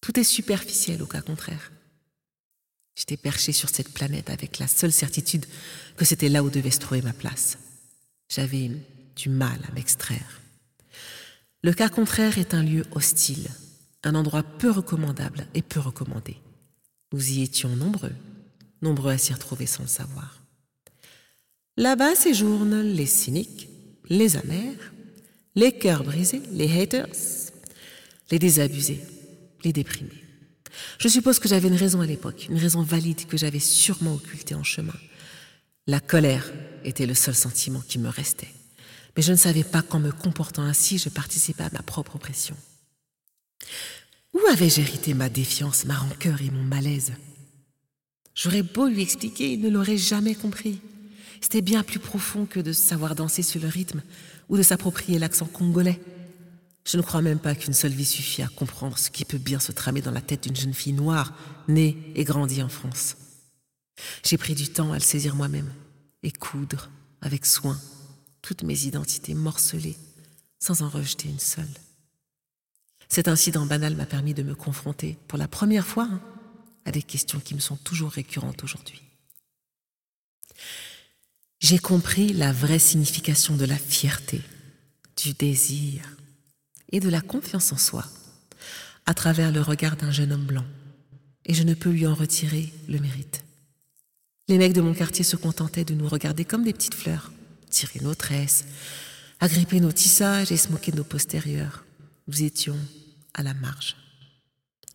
Tout 0.00 0.18
est 0.18 0.24
superficiel 0.24 1.02
au 1.02 1.06
cas 1.06 1.20
contraire. 1.20 1.72
J'étais 3.00 3.16
perché 3.16 3.52
sur 3.52 3.70
cette 3.70 3.94
planète 3.94 4.28
avec 4.28 4.58
la 4.58 4.68
seule 4.68 4.92
certitude 4.92 5.46
que 5.96 6.04
c'était 6.04 6.28
là 6.28 6.44
où 6.44 6.50
devait 6.50 6.70
se 6.70 6.80
trouver 6.80 7.00
ma 7.00 7.14
place. 7.14 7.56
J'avais 8.28 8.70
du 9.16 9.30
mal 9.30 9.58
à 9.66 9.72
m'extraire. 9.72 10.42
Le 11.62 11.72
cas 11.72 11.88
contraire 11.88 12.36
est 12.36 12.52
un 12.52 12.62
lieu 12.62 12.84
hostile, 12.90 13.48
un 14.04 14.14
endroit 14.14 14.42
peu 14.42 14.70
recommandable 14.70 15.46
et 15.54 15.62
peu 15.62 15.80
recommandé. 15.80 16.36
Nous 17.14 17.30
y 17.30 17.42
étions 17.42 17.74
nombreux, 17.74 18.12
nombreux 18.82 19.12
à 19.12 19.18
s'y 19.18 19.32
retrouver 19.32 19.64
sans 19.64 19.84
le 19.84 19.88
savoir. 19.88 20.42
Là-bas 21.78 22.14
séjournent 22.14 22.82
les 22.82 23.06
cyniques, 23.06 23.70
les 24.10 24.36
amers, 24.36 24.92
les 25.54 25.72
cœurs 25.72 26.04
brisés, 26.04 26.42
les 26.52 26.70
haters, 26.78 27.08
les 28.30 28.38
désabusés, 28.38 29.00
les 29.64 29.72
déprimés. 29.72 30.29
Je 30.98 31.08
suppose 31.08 31.38
que 31.38 31.48
j'avais 31.48 31.68
une 31.68 31.76
raison 31.76 32.00
à 32.00 32.06
l'époque, 32.06 32.46
une 32.48 32.58
raison 32.58 32.82
valide 32.82 33.26
que 33.26 33.36
j'avais 33.36 33.60
sûrement 33.60 34.14
occultée 34.14 34.54
en 34.54 34.64
chemin. 34.64 34.94
La 35.86 36.00
colère 36.00 36.50
était 36.84 37.06
le 37.06 37.14
seul 37.14 37.34
sentiment 37.34 37.82
qui 37.86 37.98
me 37.98 38.08
restait. 38.08 38.52
Mais 39.16 39.22
je 39.22 39.32
ne 39.32 39.36
savais 39.36 39.64
pas 39.64 39.82
qu'en 39.82 39.98
me 39.98 40.12
comportant 40.12 40.62
ainsi, 40.62 40.98
je 40.98 41.08
participais 41.08 41.64
à 41.64 41.70
ma 41.72 41.82
propre 41.82 42.16
oppression. 42.16 42.56
Où 44.32 44.40
avais-je 44.50 44.80
hérité 44.80 45.14
ma 45.14 45.28
défiance, 45.28 45.84
ma 45.84 45.94
rancœur 45.96 46.40
et 46.42 46.50
mon 46.50 46.62
malaise? 46.62 47.12
J'aurais 48.34 48.62
beau 48.62 48.86
lui 48.86 49.02
expliquer, 49.02 49.52
il 49.52 49.60
ne 49.60 49.68
l'aurait 49.68 49.96
jamais 49.96 50.34
compris. 50.34 50.80
C'était 51.40 51.62
bien 51.62 51.82
plus 51.82 51.98
profond 51.98 52.46
que 52.46 52.60
de 52.60 52.72
savoir 52.72 53.14
danser 53.14 53.42
sur 53.42 53.60
le 53.60 53.68
rythme 53.68 54.02
ou 54.48 54.56
de 54.56 54.62
s'approprier 54.62 55.18
l'accent 55.18 55.46
congolais. 55.46 56.00
Je 56.84 56.96
ne 56.96 57.02
crois 57.02 57.22
même 57.22 57.38
pas 57.38 57.54
qu'une 57.54 57.74
seule 57.74 57.92
vie 57.92 58.04
suffit 58.04 58.42
à 58.42 58.48
comprendre 58.48 58.98
ce 58.98 59.10
qui 59.10 59.24
peut 59.24 59.38
bien 59.38 59.60
se 59.60 59.72
tramer 59.72 60.00
dans 60.00 60.10
la 60.10 60.22
tête 60.22 60.44
d'une 60.44 60.56
jeune 60.56 60.74
fille 60.74 60.92
noire, 60.92 61.32
née 61.68 61.96
et 62.14 62.24
grandie 62.24 62.62
en 62.62 62.68
France. 62.68 63.16
J'ai 64.24 64.38
pris 64.38 64.54
du 64.54 64.68
temps 64.68 64.92
à 64.92 64.94
le 64.94 65.00
saisir 65.00 65.36
moi-même 65.36 65.72
et 66.22 66.32
coudre, 66.32 66.90
avec 67.20 67.44
soin, 67.44 67.78
toutes 68.42 68.62
mes 68.62 68.86
identités 68.86 69.34
morcelées, 69.34 69.96
sans 70.58 70.82
en 70.82 70.88
rejeter 70.88 71.28
une 71.28 71.38
seule. 71.38 71.68
Cet 73.08 73.28
incident 73.28 73.66
banal 73.66 73.96
m'a 73.96 74.06
permis 74.06 74.34
de 74.34 74.42
me 74.42 74.54
confronter, 74.54 75.18
pour 75.28 75.38
la 75.38 75.48
première 75.48 75.86
fois, 75.86 76.08
hein, 76.10 76.20
à 76.84 76.92
des 76.92 77.02
questions 77.02 77.40
qui 77.40 77.54
me 77.54 77.60
sont 77.60 77.76
toujours 77.76 78.10
récurrentes 78.10 78.64
aujourd'hui. 78.64 79.02
J'ai 81.58 81.78
compris 81.78 82.32
la 82.32 82.52
vraie 82.52 82.78
signification 82.78 83.56
de 83.56 83.66
la 83.66 83.76
fierté, 83.76 84.40
du 85.16 85.34
désir 85.34 86.02
et 86.90 87.00
de 87.00 87.08
la 87.08 87.20
confiance 87.20 87.72
en 87.72 87.78
soi 87.78 88.04
à 89.06 89.14
travers 89.14 89.50
le 89.50 89.60
regard 89.60 89.96
d'un 89.96 90.10
jeune 90.10 90.32
homme 90.32 90.44
blanc, 90.44 90.66
et 91.46 91.54
je 91.54 91.62
ne 91.62 91.74
peux 91.74 91.90
lui 91.90 92.06
en 92.06 92.14
retirer 92.14 92.72
le 92.88 92.98
mérite. 92.98 93.42
Les 94.48 94.58
mecs 94.58 94.72
de 94.72 94.80
mon 94.80 94.94
quartier 94.94 95.24
se 95.24 95.36
contentaient 95.36 95.84
de 95.84 95.94
nous 95.94 96.08
regarder 96.08 96.44
comme 96.44 96.64
des 96.64 96.72
petites 96.72 96.94
fleurs, 96.94 97.32
tirer 97.70 98.00
nos 98.00 98.14
tresses, 98.14 98.64
agripper 99.40 99.80
nos 99.80 99.92
tissages 99.92 100.52
et 100.52 100.56
se 100.56 100.68
moquer 100.70 100.92
de 100.92 100.98
nos 100.98 101.04
postérieurs. 101.04 101.84
Nous 102.28 102.42
étions 102.42 102.76
à 103.34 103.42
la 103.42 103.54
marge, 103.54 103.96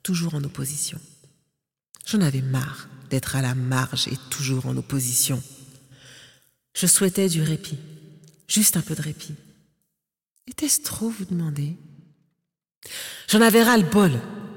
toujours 0.03 0.35
en 0.35 0.43
opposition. 0.43 0.99
J'en 2.05 2.21
avais 2.21 2.41
marre 2.41 2.87
d'être 3.09 3.35
à 3.35 3.41
la 3.41 3.55
marge 3.55 4.07
et 4.07 4.17
toujours 4.29 4.67
en 4.67 4.77
opposition. 4.77 5.41
Je 6.73 6.85
souhaitais 6.85 7.29
du 7.29 7.41
répit, 7.41 7.79
juste 8.47 8.77
un 8.77 8.81
peu 8.81 8.95
de 8.95 9.01
répit. 9.01 9.33
Était-ce 10.47 10.81
trop 10.81 11.09
vous 11.09 11.25
demander? 11.25 11.75
J'en 13.27 13.41
avais 13.41 13.63
ras 13.63 13.77
le 13.77 13.89
bol 13.89 14.11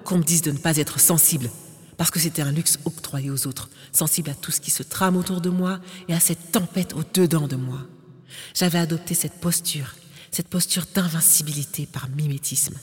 qu'on 0.04 0.18
me 0.18 0.22
dise 0.22 0.42
de 0.42 0.50
ne 0.50 0.58
pas 0.58 0.76
être 0.76 1.00
sensible, 1.00 1.50
parce 1.96 2.10
que 2.10 2.20
c'était 2.20 2.42
un 2.42 2.52
luxe 2.52 2.78
octroyé 2.84 3.30
aux 3.30 3.46
autres, 3.46 3.70
sensible 3.92 4.30
à 4.30 4.34
tout 4.34 4.50
ce 4.50 4.60
qui 4.60 4.70
se 4.70 4.82
trame 4.82 5.16
autour 5.16 5.40
de 5.40 5.48
moi 5.48 5.80
et 6.08 6.14
à 6.14 6.20
cette 6.20 6.52
tempête 6.52 6.94
au-dedans 6.94 7.48
de 7.48 7.56
moi. 7.56 7.86
J'avais 8.54 8.78
adopté 8.78 9.14
cette 9.14 9.40
posture, 9.40 9.94
cette 10.30 10.48
posture 10.48 10.84
d'invincibilité 10.94 11.86
par 11.86 12.08
mimétisme. 12.10 12.78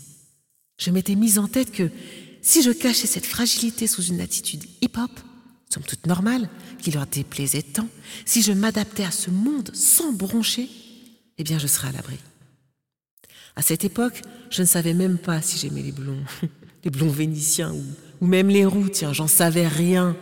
Je 0.80 0.90
m'étais 0.90 1.16
mise 1.16 1.38
en 1.38 1.48
tête 1.48 1.72
que 1.72 1.90
si 2.42 2.64
je 2.64 2.72
cachais 2.72 3.08
cette 3.08 3.26
fragilité 3.26 3.88
sous 3.88 4.04
une 4.04 4.22
attitude 4.22 4.66
hip-hop, 4.82 5.12
somme 5.72 5.84
toute 5.84 6.08
normale, 6.08 6.50
qui 6.80 6.92
leur 6.92 7.06
déplaisait 7.06 7.62
tant, 7.62 7.88
si 8.26 8.42
je 8.42 8.52
m'adaptais 8.52 9.06
à 9.06 9.12
ce 9.12 9.30
monde 9.30 9.72
sans 9.74 10.12
broncher, 10.12 10.70
eh 11.38 11.44
bien 11.44 11.60
je 11.60 11.68
serais 11.68 11.90
à 11.90 11.92
l'abri. 11.92 12.18
À 13.56 13.62
cette 13.62 13.86
époque, 13.86 14.22
je 14.50 14.62
ne 14.62 14.68
savais 14.68 14.94
même 14.94 15.18
pas 15.18 15.42
si 15.42 15.58
j'aimais 15.58 15.82
les 15.82 15.92
blonds, 15.92 16.24
les 16.84 16.92
blonds 16.92 17.10
vénitiens 17.10 17.74
ou, 17.74 18.26
même 18.26 18.50
les 18.50 18.66
roux, 18.66 18.90
tiens, 18.90 19.14
j'en 19.14 19.28
savais 19.28 19.68
rien. 19.68 20.16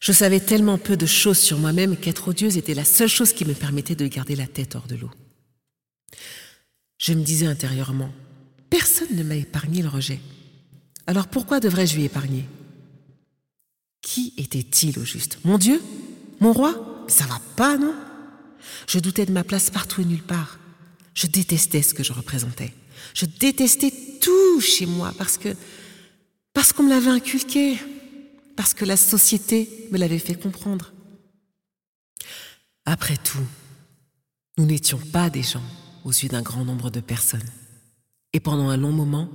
Je 0.00 0.12
savais 0.12 0.40
tellement 0.40 0.78
peu 0.78 0.96
de 0.96 1.06
choses 1.06 1.38
sur 1.38 1.58
moi-même 1.58 1.96
qu'être 1.96 2.28
odieuse 2.28 2.56
était 2.56 2.74
la 2.74 2.84
seule 2.84 3.08
chose 3.08 3.32
qui 3.32 3.44
me 3.44 3.54
permettait 3.54 3.94
de 3.94 4.06
garder 4.06 4.36
la 4.36 4.46
tête 4.46 4.76
hors 4.76 4.86
de 4.86 4.96
l'eau. 4.96 5.10
Je 6.98 7.12
me 7.12 7.22
disais 7.22 7.46
intérieurement, 7.46 8.10
personne 8.70 9.16
ne 9.16 9.22
m'a 9.22 9.36
épargné 9.36 9.82
le 9.82 9.88
rejet. 9.88 10.20
Alors 11.06 11.28
pourquoi 11.28 11.60
devrais-je 11.60 11.96
lui 11.96 12.04
épargner? 12.04 12.44
Qui 14.02 14.34
était-il 14.36 14.98
au 14.98 15.04
juste? 15.04 15.38
Mon 15.44 15.58
Dieu? 15.58 15.82
Mon 16.40 16.52
roi? 16.52 17.04
Ça 17.08 17.24
va 17.24 17.40
pas, 17.56 17.76
non? 17.76 17.94
Je 18.86 18.98
doutais 18.98 19.26
de 19.26 19.32
ma 19.32 19.44
place 19.44 19.70
partout 19.70 20.02
et 20.02 20.04
nulle 20.04 20.22
part. 20.22 20.58
Je 21.18 21.26
détestais 21.26 21.82
ce 21.82 21.94
que 21.94 22.04
je 22.04 22.12
représentais. 22.12 22.72
Je 23.12 23.26
détestais 23.26 23.92
tout 24.20 24.60
chez 24.60 24.86
moi 24.86 25.12
parce 25.18 25.36
que 25.36 25.48
parce 26.54 26.72
qu'on 26.72 26.84
me 26.84 26.90
l'avait 26.90 27.10
inculqué, 27.10 27.76
parce 28.54 28.72
que 28.72 28.84
la 28.84 28.96
société 28.96 29.88
me 29.90 29.98
l'avait 29.98 30.20
fait 30.20 30.36
comprendre. 30.36 30.92
Après 32.84 33.16
tout, 33.16 33.44
nous 34.58 34.64
n'étions 34.64 35.00
pas 35.12 35.28
des 35.28 35.42
gens 35.42 35.68
aux 36.04 36.12
yeux 36.12 36.28
d'un 36.28 36.42
grand 36.42 36.64
nombre 36.64 36.88
de 36.88 37.00
personnes. 37.00 37.50
Et 38.32 38.38
pendant 38.38 38.68
un 38.68 38.76
long 38.76 38.92
moment, 38.92 39.28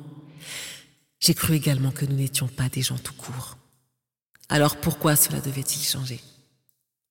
j'ai 1.19 1.33
cru 1.33 1.53
également 1.53 1.91
que 1.91 2.05
nous 2.05 2.15
n'étions 2.15 2.47
pas 2.47 2.69
des 2.69 2.81
gens 2.81 2.97
tout 2.97 3.13
court. 3.15 3.57
Alors 4.47 4.77
pourquoi 4.77 5.17
cela 5.17 5.41
devait-il 5.41 5.83
changer? 5.83 6.21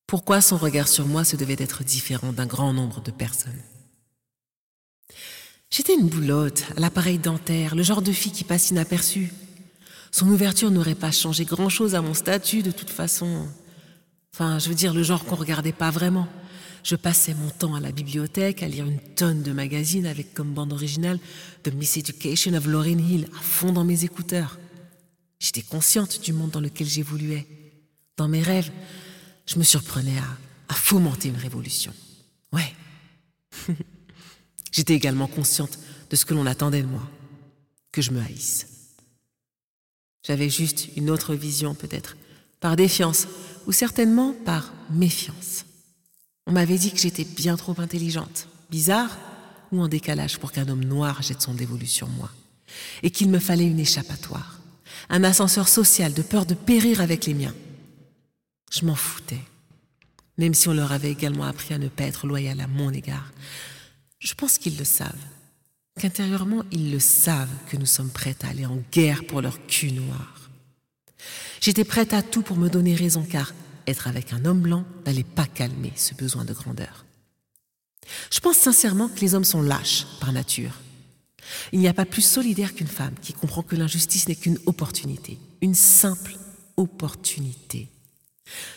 Pourquoi 0.07 0.41
son 0.41 0.57
regard 0.57 0.89
sur 0.89 1.07
moi 1.07 1.25
se 1.25 1.37
devait 1.37 1.57
être 1.59 1.85
différent 1.85 2.33
d'un 2.33 2.47
grand 2.47 2.73
nombre 2.73 3.03
de 3.03 3.11
personnes? 3.11 3.63
J'étais 5.71 5.95
une 5.95 6.09
boulotte, 6.09 6.65
à 6.77 6.81
l'appareil 6.81 7.19
dentaire, 7.19 7.75
le 7.75 7.83
genre 7.83 8.03
de 8.03 8.13
fille 8.13 8.33
qui 8.33 8.45
passe 8.45 8.71
inaperçue. 8.71 9.33
Son 10.11 10.29
ouverture 10.29 10.71
n'aurait 10.71 10.95
pas 10.95 11.11
changé 11.11 11.47
grand-chose 11.47 11.95
à 11.95 12.03
mon 12.03 12.13
statut 12.13 12.63
de 12.63 12.71
toute 12.71 12.91
façon. 12.91 13.49
Enfin, 14.35 14.59
je 14.59 14.69
veux 14.69 14.75
dire, 14.75 14.93
le 14.93 15.03
genre 15.03 15.25
qu'on 15.25 15.35
regardait 15.35 15.73
pas 15.73 15.91
vraiment. 15.91 16.29
Je 16.85 16.97
passais 16.97 17.33
mon 17.33 17.49
temps 17.49 17.75
à 17.75 17.81
la 17.81 17.91
bibliothèque 17.93 18.63
à 18.63 18.69
lire 18.69 18.85
une 18.87 18.99
tonne 18.99 19.43
de 19.43 19.53
magazines 19.53 20.05
avec 20.05 20.35
comme 20.35 20.53
bande 20.53 20.75
originale 20.75 21.19
The 21.63 21.73
Miss 21.73 21.97
Education 21.97 22.53
of 22.53 22.67
Lauryn 22.67 22.99
Hill 22.99 23.29
à 23.39 23.41
fond 23.41 23.73
dans 23.73 23.85
mes 23.85 24.05
écouteurs. 24.05 24.59
J'étais 25.39 25.63
consciente 25.63 26.21
du 26.21 26.35
monde 26.35 26.51
dans 26.51 26.61
lequel 26.61 26.87
j'évoluais. 26.87 27.47
Dans 28.19 28.29
mes 28.29 28.43
rêves, 28.43 28.71
je 29.47 29.59
me 29.59 29.65
surprenais 29.65 30.19
à, 30.19 30.73
à 30.73 30.75
fomenter 30.75 31.29
une 31.29 31.37
révolution. 31.37 31.95
Ouais. 32.53 32.75
J'étais 34.73 34.95
également 34.95 35.29
consciente 35.29 35.79
de 36.11 36.17
ce 36.17 36.25
que 36.25 36.35
l'on 36.35 36.47
attendait 36.47 36.83
de 36.83 36.89
moi, 36.89 37.09
que 37.93 38.03
je 38.03 38.11
me 38.11 38.21
haïsse. 38.21 38.67
J'avais 40.27 40.49
juste 40.49 40.89
une 40.97 41.11
autre 41.11 41.35
vision 41.35 41.75
peut-être, 41.75 42.17
par 42.59 42.75
défiance 42.75 43.29
ou 43.67 43.73
certainement 43.73 44.33
par 44.45 44.73
méfiance. 44.91 45.65
On 46.47 46.53
m'avait 46.53 46.79
dit 46.79 46.91
que 46.91 46.99
j'étais 46.99 47.25
bien 47.25 47.57
trop 47.57 47.75
intelligente, 47.79 48.49
bizarre 48.71 49.17
ou 49.71 49.81
en 49.81 49.89
décalage 49.89 50.39
pour 50.39 50.51
qu'un 50.51 50.69
homme 50.69 50.85
noir 50.85 51.23
jette 51.23 51.43
son 51.43 51.55
dévolu 51.55 51.87
sur 51.87 52.09
moi, 52.09 52.31
et 53.05 53.11
qu'il 53.11 53.31
me 53.31 53.39
fallait 53.39 53.67
une 53.67 53.79
échappatoire 53.79 54.63
un 55.09 55.25
ascenseur 55.25 55.69
social 55.69 56.13
de 56.13 56.23
peur 56.23 56.47
de 56.47 56.55
périr 56.55 57.01
avec 57.01 57.27
les 57.27 57.35
miens. 57.35 57.55
Je 58.71 58.85
m'en 58.87 58.95
foutais, 58.95 59.41
même 60.39 60.55
si 60.55 60.69
on 60.69 60.73
leur 60.73 60.93
avait 60.93 61.11
également 61.11 61.45
appris 61.45 61.75
à 61.75 61.79
ne 61.79 61.89
pas 61.89 62.05
être 62.05 62.27
loyal 62.27 62.61
à 62.61 62.67
mon 62.67 62.91
égard. 62.91 63.31
Je 64.23 64.35
pense 64.35 64.59
qu'ils 64.59 64.79
le 64.79 64.85
savent, 64.85 65.11
qu'intérieurement 65.99 66.63
ils 66.71 66.93
le 66.93 67.01
savent 67.01 67.51
que 67.69 67.77
nous 67.77 67.87
sommes 67.87 68.11
prêts 68.11 68.37
à 68.43 68.49
aller 68.49 68.67
en 68.67 68.79
guerre 68.93 69.27
pour 69.27 69.43
leur 69.43 69.67
cul 69.67 69.93
noir. 69.93 70.51
J'étais 71.61 71.85
prête 71.85 72.13
à 72.13 72.23
tout 72.23 72.43
pour 72.43 72.57
me 72.57 72.69
donner 72.69 72.95
raison, 72.95 73.25
car 73.25 73.53
être 73.87 74.07
avec 74.07 74.33
un 74.33 74.45
homme 74.45 74.61
blanc 74.61 74.85
n'allait 75.05 75.25
pas 75.25 75.47
calmer 75.47 75.93
ce 75.97 76.15
besoin 76.15 76.45
de 76.45 76.53
grandeur. 76.53 77.05
Je 78.31 78.41
pense 78.41 78.57
sincèrement 78.57 79.09
que 79.09 79.21
les 79.21 79.35
hommes 79.35 79.45
sont 79.45 79.63
lâches 79.63 80.07
par 80.21 80.33
nature 80.33 80.73
il 81.73 81.81
n'y 81.81 81.89
a 81.89 81.95
pas 81.95 82.05
plus 82.05 82.23
solidaire 82.23 82.75
qu'une 82.75 82.87
femme 82.87 83.15
qui 83.21 83.33
comprend 83.33 83.63
que 83.63 83.77
l'injustice 83.77 84.29
n'est 84.29 84.37
qu'une 84.37 84.59
opportunité, 84.67 85.39
une 85.61 85.75
simple 85.75 86.37
opportunité. 86.77 87.89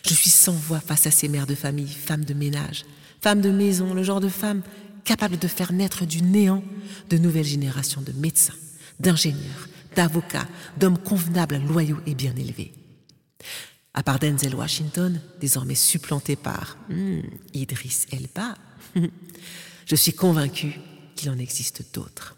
Je 0.06 0.14
suis 0.14 0.30
sans 0.30 0.54
voix 0.54 0.80
face 0.80 1.08
à 1.08 1.12
ces 1.12 1.28
mères 1.28 1.48
de 1.48 1.56
famille, 1.56 1.88
femmes 1.88 2.26
de 2.26 2.34
ménage, 2.34 2.86
femmes 3.22 3.42
de 3.42 3.52
maison, 3.52 3.94
le 3.94 4.04
genre 4.04 4.22
de 4.22 4.30
femmes 4.30 4.62
capables 5.06 5.38
de 5.38 5.48
faire 5.48 5.72
naître 5.72 6.06
du 6.06 6.22
néant 6.22 6.64
de 7.10 7.18
nouvelles 7.18 7.46
générations 7.46 8.02
de 8.02 8.12
médecins, 8.12 8.56
d'ingénieurs, 9.00 9.70
d'avocats, 9.96 10.48
d'hommes 10.78 10.98
convenables, 10.98 11.62
loyaux 11.66 12.00
et 12.06 12.16
bien 12.16 12.36
élevés. 12.36 12.74
À 13.94 14.04
part 14.04 14.20
Denzel 14.20 14.56
Washington, 14.56 15.22
désormais 15.40 15.76
supplanté 15.76 16.36
par 16.36 16.78
hmm, 16.90 17.22
Idris 17.54 18.08
Elba, 18.12 18.56
je 19.86 19.96
suis 19.96 20.12
convaincue 20.12 20.80
qu'il 21.16 21.30
en 21.30 21.38
existe 21.38 21.84
d'autres. 21.94 22.36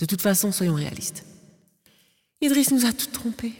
De 0.00 0.06
toute 0.06 0.22
façon, 0.22 0.50
soyons 0.50 0.74
réalistes. 0.74 1.24
Idriss 2.40 2.72
nous 2.72 2.84
a 2.84 2.92
tout 2.92 3.06
trompés. 3.06 3.54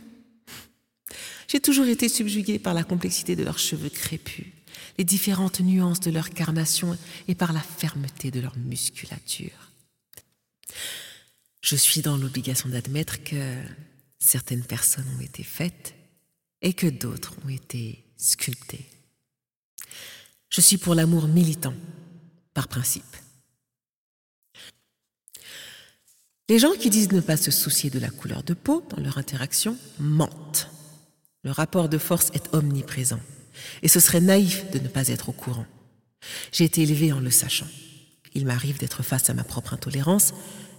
J'ai 1.46 1.60
toujours 1.60 1.86
été 1.86 2.08
subjuguée 2.08 2.58
par 2.58 2.74
la 2.74 2.82
complexité 2.82 3.36
de 3.36 3.44
leurs 3.44 3.58
cheveux 3.58 3.90
crépus, 3.90 4.46
les 4.98 5.04
différentes 5.04 5.60
nuances 5.60 6.00
de 6.00 6.10
leur 6.10 6.30
carnation 6.30 6.96
et 7.28 7.34
par 7.34 7.52
la 7.52 7.60
fermeté 7.60 8.30
de 8.30 8.40
leur 8.40 8.56
musculature. 8.58 9.70
Je 11.62 11.76
suis 11.76 12.02
dans 12.02 12.16
l'obligation 12.16 12.68
d'admettre 12.68 13.22
que 13.22 13.56
certaines 14.18 14.64
personnes 14.64 15.06
ont 15.16 15.20
été 15.20 15.42
faites 15.42 15.94
et 16.60 16.74
que 16.74 16.86
d'autres 16.86 17.34
ont 17.44 17.48
été 17.48 18.04
sculptées. 18.16 18.86
Je 20.48 20.60
suis 20.60 20.78
pour 20.78 20.94
l'amour 20.94 21.28
militant, 21.28 21.74
par 22.52 22.68
principe. 22.68 23.16
Les 26.48 26.58
gens 26.58 26.72
qui 26.72 26.90
disent 26.90 27.12
ne 27.12 27.20
pas 27.20 27.36
se 27.36 27.50
soucier 27.50 27.88
de 27.88 27.98
la 27.98 28.10
couleur 28.10 28.42
de 28.42 28.52
peau 28.52 28.86
dans 28.90 29.02
leur 29.02 29.16
interaction 29.16 29.78
mentent. 29.98 30.68
Le 31.44 31.50
rapport 31.50 31.88
de 31.88 31.98
force 31.98 32.30
est 32.34 32.52
omniprésent 32.54 33.20
et 33.82 33.88
ce 33.88 34.00
serait 34.00 34.20
naïf 34.20 34.70
de 34.70 34.78
ne 34.78 34.88
pas 34.88 35.08
être 35.08 35.28
au 35.28 35.32
courant. 35.32 35.66
J'ai 36.52 36.64
été 36.64 36.82
élevé 36.82 37.12
en 37.12 37.20
le 37.20 37.30
sachant. 37.30 37.66
Il 38.34 38.46
m'arrive 38.46 38.78
d'être 38.78 39.02
face 39.02 39.28
à 39.30 39.34
ma 39.34 39.44
propre 39.44 39.74
intolérance 39.74 40.32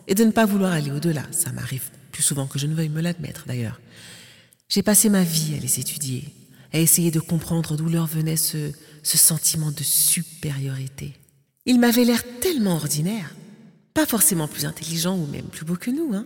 et 0.07 0.15
de 0.15 0.23
ne 0.23 0.31
pas 0.31 0.45
vouloir 0.45 0.71
aller 0.71 0.91
au-delà. 0.91 1.23
Ça 1.31 1.51
m'arrive 1.51 1.89
plus 2.11 2.23
souvent 2.23 2.47
que 2.47 2.59
je 2.59 2.67
ne 2.67 2.75
veuille 2.75 2.89
me 2.89 3.01
l'admettre 3.01 3.45
d'ailleurs. 3.45 3.79
J'ai 4.69 4.83
passé 4.83 5.09
ma 5.09 5.23
vie 5.23 5.55
à 5.55 5.59
les 5.59 5.79
étudier, 5.79 6.33
à 6.71 6.79
essayer 6.79 7.11
de 7.11 7.19
comprendre 7.19 7.77
d'où 7.77 7.89
leur 7.89 8.07
venait 8.07 8.37
ce, 8.37 8.71
sentiment 9.03 9.71
de 9.71 9.83
supériorité. 9.83 11.13
Ils 11.65 11.79
m'avaient 11.79 12.05
l'air 12.05 12.23
tellement 12.39 12.75
ordinaire, 12.75 13.35
pas 13.93 14.05
forcément 14.05 14.47
plus 14.47 14.65
intelligents 14.65 15.17
ou 15.17 15.27
même 15.27 15.45
plus 15.45 15.65
beaux 15.65 15.75
que 15.75 15.91
nous. 15.91 16.13
Hein. 16.13 16.25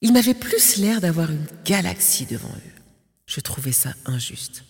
Ils 0.00 0.12
m'avaient 0.12 0.34
plus 0.34 0.76
l'air 0.76 1.00
d'avoir 1.00 1.30
une 1.30 1.46
galaxie 1.64 2.26
devant 2.26 2.48
eux. 2.48 2.82
Je 3.26 3.40
trouvais 3.40 3.72
ça 3.72 3.94
injuste. 4.04 4.62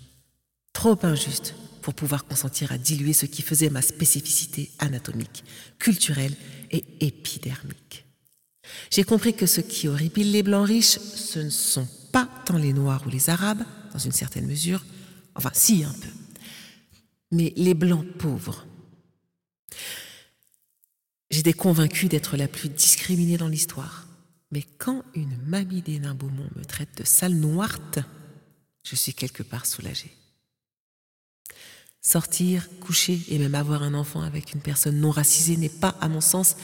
Trop 0.76 0.98
injuste 1.04 1.54
pour 1.80 1.94
pouvoir 1.94 2.26
consentir 2.26 2.70
à 2.70 2.76
diluer 2.76 3.14
ce 3.14 3.24
qui 3.24 3.40
faisait 3.40 3.70
ma 3.70 3.80
spécificité 3.80 4.70
anatomique, 4.78 5.42
culturelle 5.78 6.36
et 6.70 6.84
épidermique. 7.00 8.04
J'ai 8.90 9.02
compris 9.02 9.32
que 9.32 9.46
ce 9.46 9.62
qui 9.62 9.88
horripile 9.88 10.30
les 10.30 10.42
blancs 10.42 10.68
riches, 10.68 10.98
ce 10.98 11.38
ne 11.38 11.48
sont 11.48 11.88
pas 12.12 12.28
tant 12.44 12.58
les 12.58 12.74
noirs 12.74 13.02
ou 13.06 13.08
les 13.08 13.30
arabes, 13.30 13.64
dans 13.94 13.98
une 13.98 14.12
certaine 14.12 14.46
mesure, 14.46 14.84
enfin 15.34 15.48
si 15.54 15.82
un 15.82 15.94
peu, 15.94 16.10
mais 17.32 17.54
les 17.56 17.72
blancs 17.72 18.06
pauvres. 18.18 18.66
J'étais 21.30 21.54
convaincue 21.54 22.08
d'être 22.08 22.36
la 22.36 22.48
plus 22.48 22.68
discriminée 22.68 23.38
dans 23.38 23.48
l'histoire. 23.48 24.06
Mais 24.50 24.62
quand 24.76 25.04
une 25.14 25.38
mamie 25.46 25.80
des 25.80 26.00
Beaumont 26.00 26.50
me 26.54 26.66
traite 26.66 26.98
de 26.98 27.04
sale 27.04 27.34
noirte, 27.34 27.98
je 28.84 28.94
suis 28.94 29.14
quelque 29.14 29.42
part 29.42 29.64
soulagée. 29.64 30.14
Sortir, 32.06 32.68
coucher 32.78 33.20
et 33.30 33.36
même 33.36 33.56
avoir 33.56 33.82
un 33.82 33.92
enfant 33.92 34.20
avec 34.20 34.54
une 34.54 34.60
personne 34.60 35.00
non 35.00 35.10
racisée 35.10 35.56
n'est 35.56 35.68
pas, 35.68 35.96
à 36.00 36.08
mon 36.08 36.20
sens, 36.20 36.54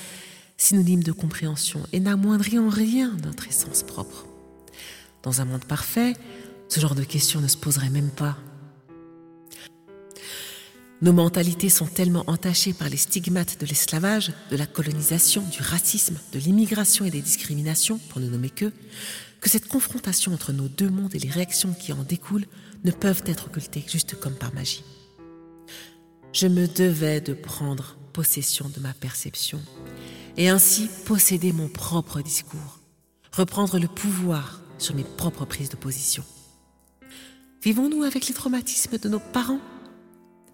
synonyme 0.57 1.03
de 1.03 1.11
compréhension 1.11 1.85
et 1.93 1.99
n'amoindrit 1.99 2.61
en 2.61 2.69
rien 2.69 3.17
notre 3.25 3.49
essence 3.49 3.83
propre. 3.83 4.29
Dans 5.25 5.41
un 5.41 5.45
monde 5.45 5.65
parfait, 5.65 6.15
ce 6.69 6.79
genre 6.79 6.95
de 6.95 7.03
questions 7.03 7.41
ne 7.41 7.49
se 7.49 7.57
poserait 7.57 7.91
même 7.91 8.11
pas. 8.11 8.39
Nos 11.01 11.13
mentalités 11.13 11.71
sont 11.71 11.87
tellement 11.87 12.23
entachées 12.29 12.73
par 12.73 12.89
les 12.89 12.97
stigmates 12.97 13.59
de 13.61 13.67
l'esclavage, 13.67 14.33
de 14.53 14.57
la 14.57 14.67
colonisation, 14.67 15.43
du 15.43 15.61
racisme, 15.61 16.19
de 16.33 16.39
l'immigration 16.39 17.05
et 17.05 17.11
des 17.11 17.21
discriminations, 17.21 17.99
pour 18.11 18.21
ne 18.21 18.29
nommer 18.29 18.51
que, 18.51 18.73
que 19.41 19.51
cette 19.51 19.67
confrontation 19.67 20.33
entre 20.33 20.53
nos 20.53 20.69
deux 20.69 20.89
mondes 20.89 21.17
et 21.17 21.19
les 21.19 21.31
réactions 21.31 21.75
qui 21.75 21.93
en 21.93 22.05
découlent 22.05 22.47
ne 22.85 22.93
peuvent 22.93 23.25
être 23.27 23.47
occultées 23.47 23.85
juste 23.89 24.15
comme 24.21 24.35
par 24.35 24.55
magie. 24.55 24.85
Je 26.33 26.47
me 26.47 26.67
devais 26.67 27.21
de 27.21 27.35
prendre 27.35 27.97
possession 28.15 28.71
de 28.75 28.81
ma 28.81 28.95
perception 28.95 29.61
et 30.39 30.49
ainsi 30.49 30.89
posséder 31.05 31.53
mon 31.53 31.69
propre 31.69 32.23
discours, 32.23 32.81
reprendre 33.33 33.79
le 33.79 33.87
pouvoir 33.87 34.63
sur 34.79 34.95
mes 34.95 35.05
propres 35.05 35.45
prises 35.45 35.69
de 35.69 35.77
position. 35.77 36.25
Vivons-nous 37.63 38.03
avec 38.03 38.29
les 38.29 38.35
traumatismes 38.35 38.99
de 38.99 39.09
nos 39.11 39.21
parents? 39.21 39.61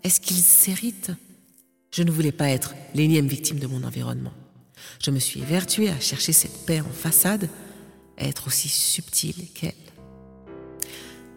Est-ce 0.03 0.21
qu'ils 0.21 0.37
s'héritent 0.37 1.13
Je 1.93 2.03
ne 2.03 2.11
voulais 2.11 2.33
pas 2.33 2.49
être 2.49 2.75
l'énième 2.95 3.29
victime 3.29 3.61
de 3.61 3.69
mon 3.69 3.85
environnement. 3.85 4.35
Je 5.01 5.13
me 5.13 5.21
suis 5.21 5.41
évertuée 5.41 5.91
à 5.91 6.01
chercher 6.01 6.33
cette 6.33 6.67
paix 6.67 6.81
en 6.81 6.91
façade, 6.91 7.49
être 8.19 8.49
aussi 8.49 8.69
subtile 8.69 9.49
qu'elle. 9.55 9.73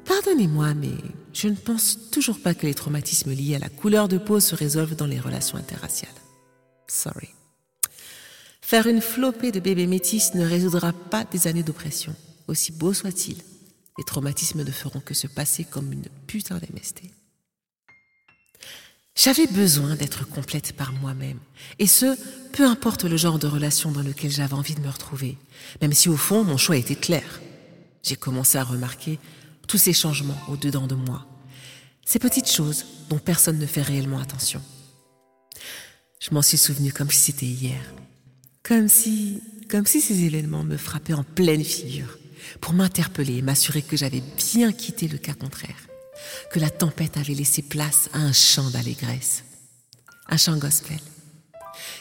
Pardonnez-moi, 0.06 0.74
mais 0.74 0.96
je 1.34 1.48
ne 1.48 1.56
pense 1.56 2.10
toujours 2.12 2.40
pas 2.40 2.54
que 2.54 2.66
les 2.66 2.74
traumatismes 2.74 3.32
liés 3.32 3.56
à 3.56 3.60
la 3.60 3.70
couleur 3.70 4.08
de 4.08 4.18
peau 4.18 4.40
se 4.40 4.56
résolvent 4.56 4.96
dans 4.96 5.08
les 5.08 5.20
relations 5.20 5.58
interraciales. 5.58 6.10
Sorry. 6.88 7.30
Faire 8.62 8.88
une 8.88 9.02
flopée 9.02 9.52
de 9.52 9.60
bébés 9.60 9.88
métis 9.88 10.34
ne 10.34 10.46
résoudra 10.46 10.94
pas 10.94 11.24
des 11.26 11.48
années 11.48 11.64
d'oppression, 11.64 12.16
aussi 12.48 12.72
beau 12.72 12.94
soit-il. 12.94 13.38
Les 13.98 14.04
traumatismes 14.06 14.64
ne 14.64 14.72
feront 14.72 15.00
que 15.00 15.14
se 15.14 15.28
passer 15.28 15.64
comme 15.64 15.92
une 15.92 16.08
putain 16.28 16.58
d'MST. 16.58 17.02
J'avais 19.16 19.48
besoin 19.48 19.96
d'être 19.96 20.28
complète 20.28 20.74
par 20.74 20.94
moi-même, 20.94 21.40
et 21.80 21.88
ce, 21.88 22.18
peu 22.54 22.66
importe 22.66 23.04
le 23.04 23.18
genre 23.18 23.40
de 23.40 23.48
relation 23.48 23.92
dans 23.92 24.02
lequel 24.02 24.32
j'avais 24.32 24.54
envie 24.54 24.76
de 24.76 24.82
me 24.82 24.90
retrouver, 24.90 25.38
même 25.82 25.94
si 25.94 26.08
au 26.08 26.16
fond 26.16 26.44
mon 26.44 26.58
choix 26.58 26.78
était 26.78 26.96
clair. 26.96 27.42
J'ai 28.04 28.16
commencé 28.16 28.58
à 28.58 28.64
remarquer 28.64 29.20
tous 29.68 29.78
ces 29.78 29.94
changements 29.94 30.40
au-dedans 30.48 30.88
de 30.88 30.96
moi. 30.96 31.26
Ces 32.06 32.20
petites 32.20 32.52
choses 32.52 32.86
dont 33.10 33.20
personne 33.20 33.60
ne 33.60 33.66
fait 33.66 33.82
réellement 33.82 34.20
attention. 34.20 34.62
Je 36.20 36.34
m'en 36.34 36.42
suis 36.42 36.58
souvenu 36.58 36.92
comme 36.92 37.10
si 37.10 37.32
c'était 37.32 37.46
hier. 37.46 37.82
Comme 38.64 38.88
si, 38.88 39.42
comme 39.70 39.86
si 39.86 40.02
ces 40.02 40.24
événements 40.24 40.64
me 40.64 40.78
frappaient 40.78 41.14
en 41.14 41.24
pleine 41.24 41.64
figure 41.64 42.18
pour 42.60 42.74
m'interpeller 42.74 43.38
et 43.38 43.42
m'assurer 43.42 43.82
que 43.82 43.98
j'avais 43.98 44.22
bien 44.38 44.72
quitté 44.72 45.08
le 45.08 45.18
cas 45.18 45.34
contraire, 45.34 45.88
que 46.52 46.60
la 46.60 46.70
tempête 46.70 47.18
avait 47.18 47.34
laissé 47.34 47.62
place 47.62 48.10
à 48.14 48.20
un 48.20 48.34
chant 48.34 48.70
d'allégresse, 48.70 49.44
un 50.28 50.38
chant 50.38 50.58
gospel, 50.58 51.00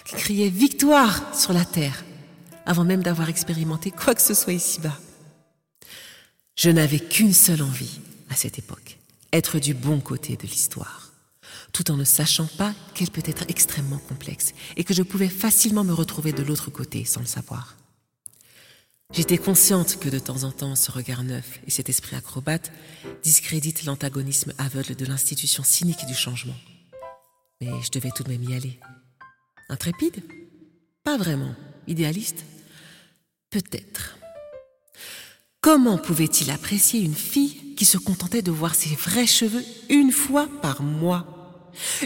qui 0.04 0.16
criait 0.16 0.50
victoire 0.50 1.34
sur 1.34 1.52
la 1.52 1.64
terre 1.64 2.04
avant 2.66 2.84
même 2.84 3.02
d'avoir 3.02 3.28
expérimenté 3.28 3.90
quoi 3.90 4.14
que 4.14 4.22
ce 4.22 4.34
soit 4.34 4.52
ici-bas. 4.52 4.98
Je 6.56 6.70
n'avais 6.70 7.00
qu'une 7.00 7.32
seule 7.32 7.62
envie 7.62 8.00
à 8.28 8.36
cette 8.36 8.58
époque, 8.58 8.98
être 9.32 9.58
du 9.58 9.74
bon 9.74 10.00
côté 10.00 10.36
de 10.36 10.46
l'histoire, 10.46 11.12
tout 11.72 11.90
en 11.90 11.96
ne 11.96 12.04
sachant 12.04 12.46
pas 12.46 12.74
qu'elle 12.94 13.10
peut 13.10 13.22
être 13.24 13.44
extrêmement 13.48 13.98
complexe 13.98 14.52
et 14.76 14.84
que 14.84 14.94
je 14.94 15.02
pouvais 15.02 15.28
facilement 15.28 15.84
me 15.84 15.92
retrouver 15.92 16.32
de 16.32 16.42
l'autre 16.42 16.70
côté 16.70 17.04
sans 17.04 17.20
le 17.20 17.26
savoir. 17.26 17.76
J'étais 19.12 19.38
consciente 19.38 19.98
que 19.98 20.08
de 20.08 20.20
temps 20.20 20.44
en 20.44 20.52
temps, 20.52 20.76
ce 20.76 20.92
regard 20.92 21.24
neuf 21.24 21.58
et 21.66 21.70
cet 21.70 21.88
esprit 21.88 22.14
acrobate 22.14 22.70
discréditent 23.24 23.84
l'antagonisme 23.84 24.52
aveugle 24.56 24.94
de 24.94 25.04
l'institution 25.04 25.64
cynique 25.64 26.06
du 26.06 26.14
changement. 26.14 26.56
Mais 27.60 27.70
je 27.82 27.90
devais 27.90 28.12
tout 28.14 28.22
de 28.22 28.28
même 28.28 28.44
y 28.44 28.54
aller. 28.54 28.78
Intrépide? 29.68 30.22
Pas 31.02 31.16
vraiment. 31.16 31.54
Idéaliste? 31.88 32.44
Peut-être. 33.50 34.19
Comment 35.60 35.98
pouvait-il 35.98 36.50
apprécier 36.50 37.00
une 37.00 37.14
fille 37.14 37.74
qui 37.74 37.84
se 37.84 37.98
contentait 37.98 38.40
de 38.40 38.50
voir 38.50 38.74
ses 38.74 38.94
vrais 38.94 39.26
cheveux 39.26 39.64
une 39.90 40.10
fois 40.10 40.48
par 40.62 40.82
mois? 40.82 41.26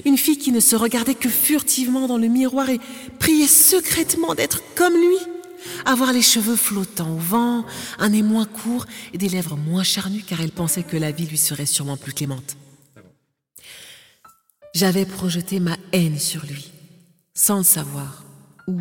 Une 0.04 0.18
fille 0.18 0.38
qui 0.38 0.50
ne 0.50 0.58
se 0.58 0.74
regardait 0.74 1.14
que 1.14 1.28
furtivement 1.28 2.08
dans 2.08 2.18
le 2.18 2.26
miroir 2.26 2.68
et 2.68 2.80
priait 3.20 3.46
secrètement 3.46 4.34
d'être 4.34 4.60
comme 4.74 4.94
lui? 4.94 5.18
Avoir 5.84 6.12
les 6.12 6.20
cheveux 6.20 6.56
flottants 6.56 7.14
au 7.14 7.18
vent, 7.18 7.64
un 7.98 8.08
nez 8.08 8.22
moins 8.22 8.44
court 8.44 8.86
et 9.12 9.18
des 9.18 9.28
lèvres 9.28 9.56
moins 9.56 9.84
charnues 9.84 10.24
car 10.26 10.40
elle 10.40 10.50
pensait 10.50 10.82
que 10.82 10.96
la 10.96 11.12
vie 11.12 11.26
lui 11.26 11.38
serait 11.38 11.64
sûrement 11.64 11.96
plus 11.96 12.12
clémente. 12.12 12.56
J'avais 14.74 15.06
projeté 15.06 15.60
ma 15.60 15.76
haine 15.92 16.18
sur 16.18 16.44
lui, 16.44 16.72
sans 17.34 17.58
le 17.58 17.64
savoir, 17.64 18.24
ou 18.66 18.80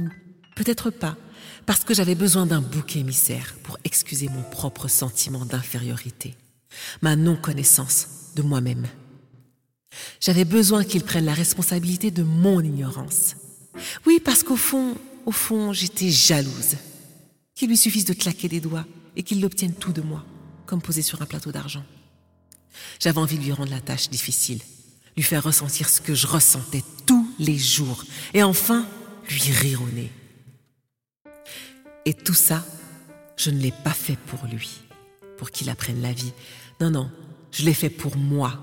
peut-être 0.56 0.90
pas, 0.90 1.16
parce 1.66 1.84
que 1.84 1.94
j'avais 1.94 2.16
besoin 2.16 2.46
d'un 2.46 2.62
bouc 2.62 2.96
émissaire 2.96 3.56
pour 3.64 3.78
excuser 3.84 4.28
mon 4.30 4.44
propre 4.44 4.88
sentiment 4.88 5.46
d'infériorité, 5.46 6.36
ma 7.02 7.16
non-connaissance 7.16 8.08
de 8.36 8.42
moi-même. 8.42 8.88
J'avais 10.20 10.46
besoin 10.46 10.84
qu'il 10.84 11.04
prenne 11.04 11.26
la 11.26 11.34
responsabilité 11.34 12.12
de 12.12 12.24
mon 12.24 12.62
ignorance. 12.62 13.36
Oui, 14.06 14.20
parce 14.24 14.44
qu'au 14.44 14.56
fond, 14.56 14.96
au 15.26 15.32
fond, 15.32 15.74
j'étais 15.74 16.10
jalouse. 16.10 16.76
Qu'il 17.56 17.70
lui 17.70 17.78
suffise 17.78 18.06
de 18.06 18.14
claquer 18.14 18.50
des 18.50 18.60
doigts 18.60 18.86
et 19.16 19.24
qu'il 19.24 19.42
l'obtienne 19.42 19.74
tout 19.74 19.94
de 19.94 20.02
moi, 20.02 20.26
comme 20.66 20.82
posé 20.82 21.02
sur 21.02 21.22
un 21.22 21.26
plateau 21.26 21.52
d'argent. 21.52 21.84
J'avais 23.00 23.20
envie 23.20 23.38
de 23.38 23.44
lui 23.44 23.52
rendre 23.52 23.70
la 23.70 23.82
tâche 23.82 24.10
difficile, 24.10 24.60
lui 25.16 25.24
faire 25.24 25.44
ressentir 25.44 25.90
ce 25.90 26.02
que 26.02 26.16
je 26.16 26.26
ressentais 26.26 26.84
tous 27.06 27.28
les 27.38 27.58
jours, 27.58 28.04
et 28.34 28.42
enfin 28.42 28.88
lui 29.30 29.52
rire 29.52 29.84
au 29.84 29.90
nez. 29.90 30.12
Et 32.06 32.14
tout 32.14 32.34
ça, 32.34 32.64
je 33.38 33.50
ne 33.50 33.60
l'ai 33.60 33.72
pas 33.72 33.92
fait 33.92 34.18
pour 34.18 34.46
lui, 34.48 34.82
pour 35.38 35.52
qu'il 35.52 35.70
apprenne 35.70 36.02
la 36.02 36.12
vie. 36.12 36.34
Non, 36.82 36.90
non, 36.90 37.12
je 37.52 37.64
l'ai 37.64 37.74
fait 37.74 37.90
pour 37.90 38.18
moi, 38.18 38.60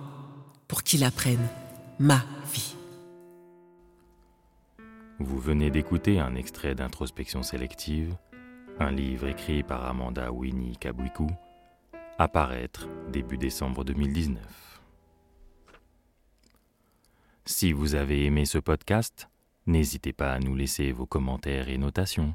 pour 0.69 0.83
qu'il 0.83 1.05
apprenne 1.05 1.47
ma 1.99 2.23
vie. 2.53 2.77
Vous 5.19 5.39
venez 5.39 5.71
d'écouter 5.71 6.21
un 6.21 6.35
extrait 6.35 6.75
d'introspection 6.75 7.43
sélective, 7.43 8.15
un 8.79 8.91
livre 8.91 9.27
écrit 9.27 9.63
par 9.63 9.85
Amanda 9.87 10.33
Winnie 10.33 10.77
Kabwiku, 10.77 11.27
apparaître 12.19 12.89
début 13.11 13.39
décembre 13.39 13.85
2019. 13.85 14.43
Si 17.47 17.73
vous 17.73 17.95
avez 17.95 18.27
aimé 18.27 18.45
ce 18.45 18.59
podcast, 18.59 19.29
n'hésitez 19.67 20.13
pas 20.13 20.33
à 20.33 20.39
nous 20.39 20.55
laisser 20.55 20.93
vos 20.93 21.07
commentaires 21.07 21.69
et 21.69 21.79
notations. 21.79 22.35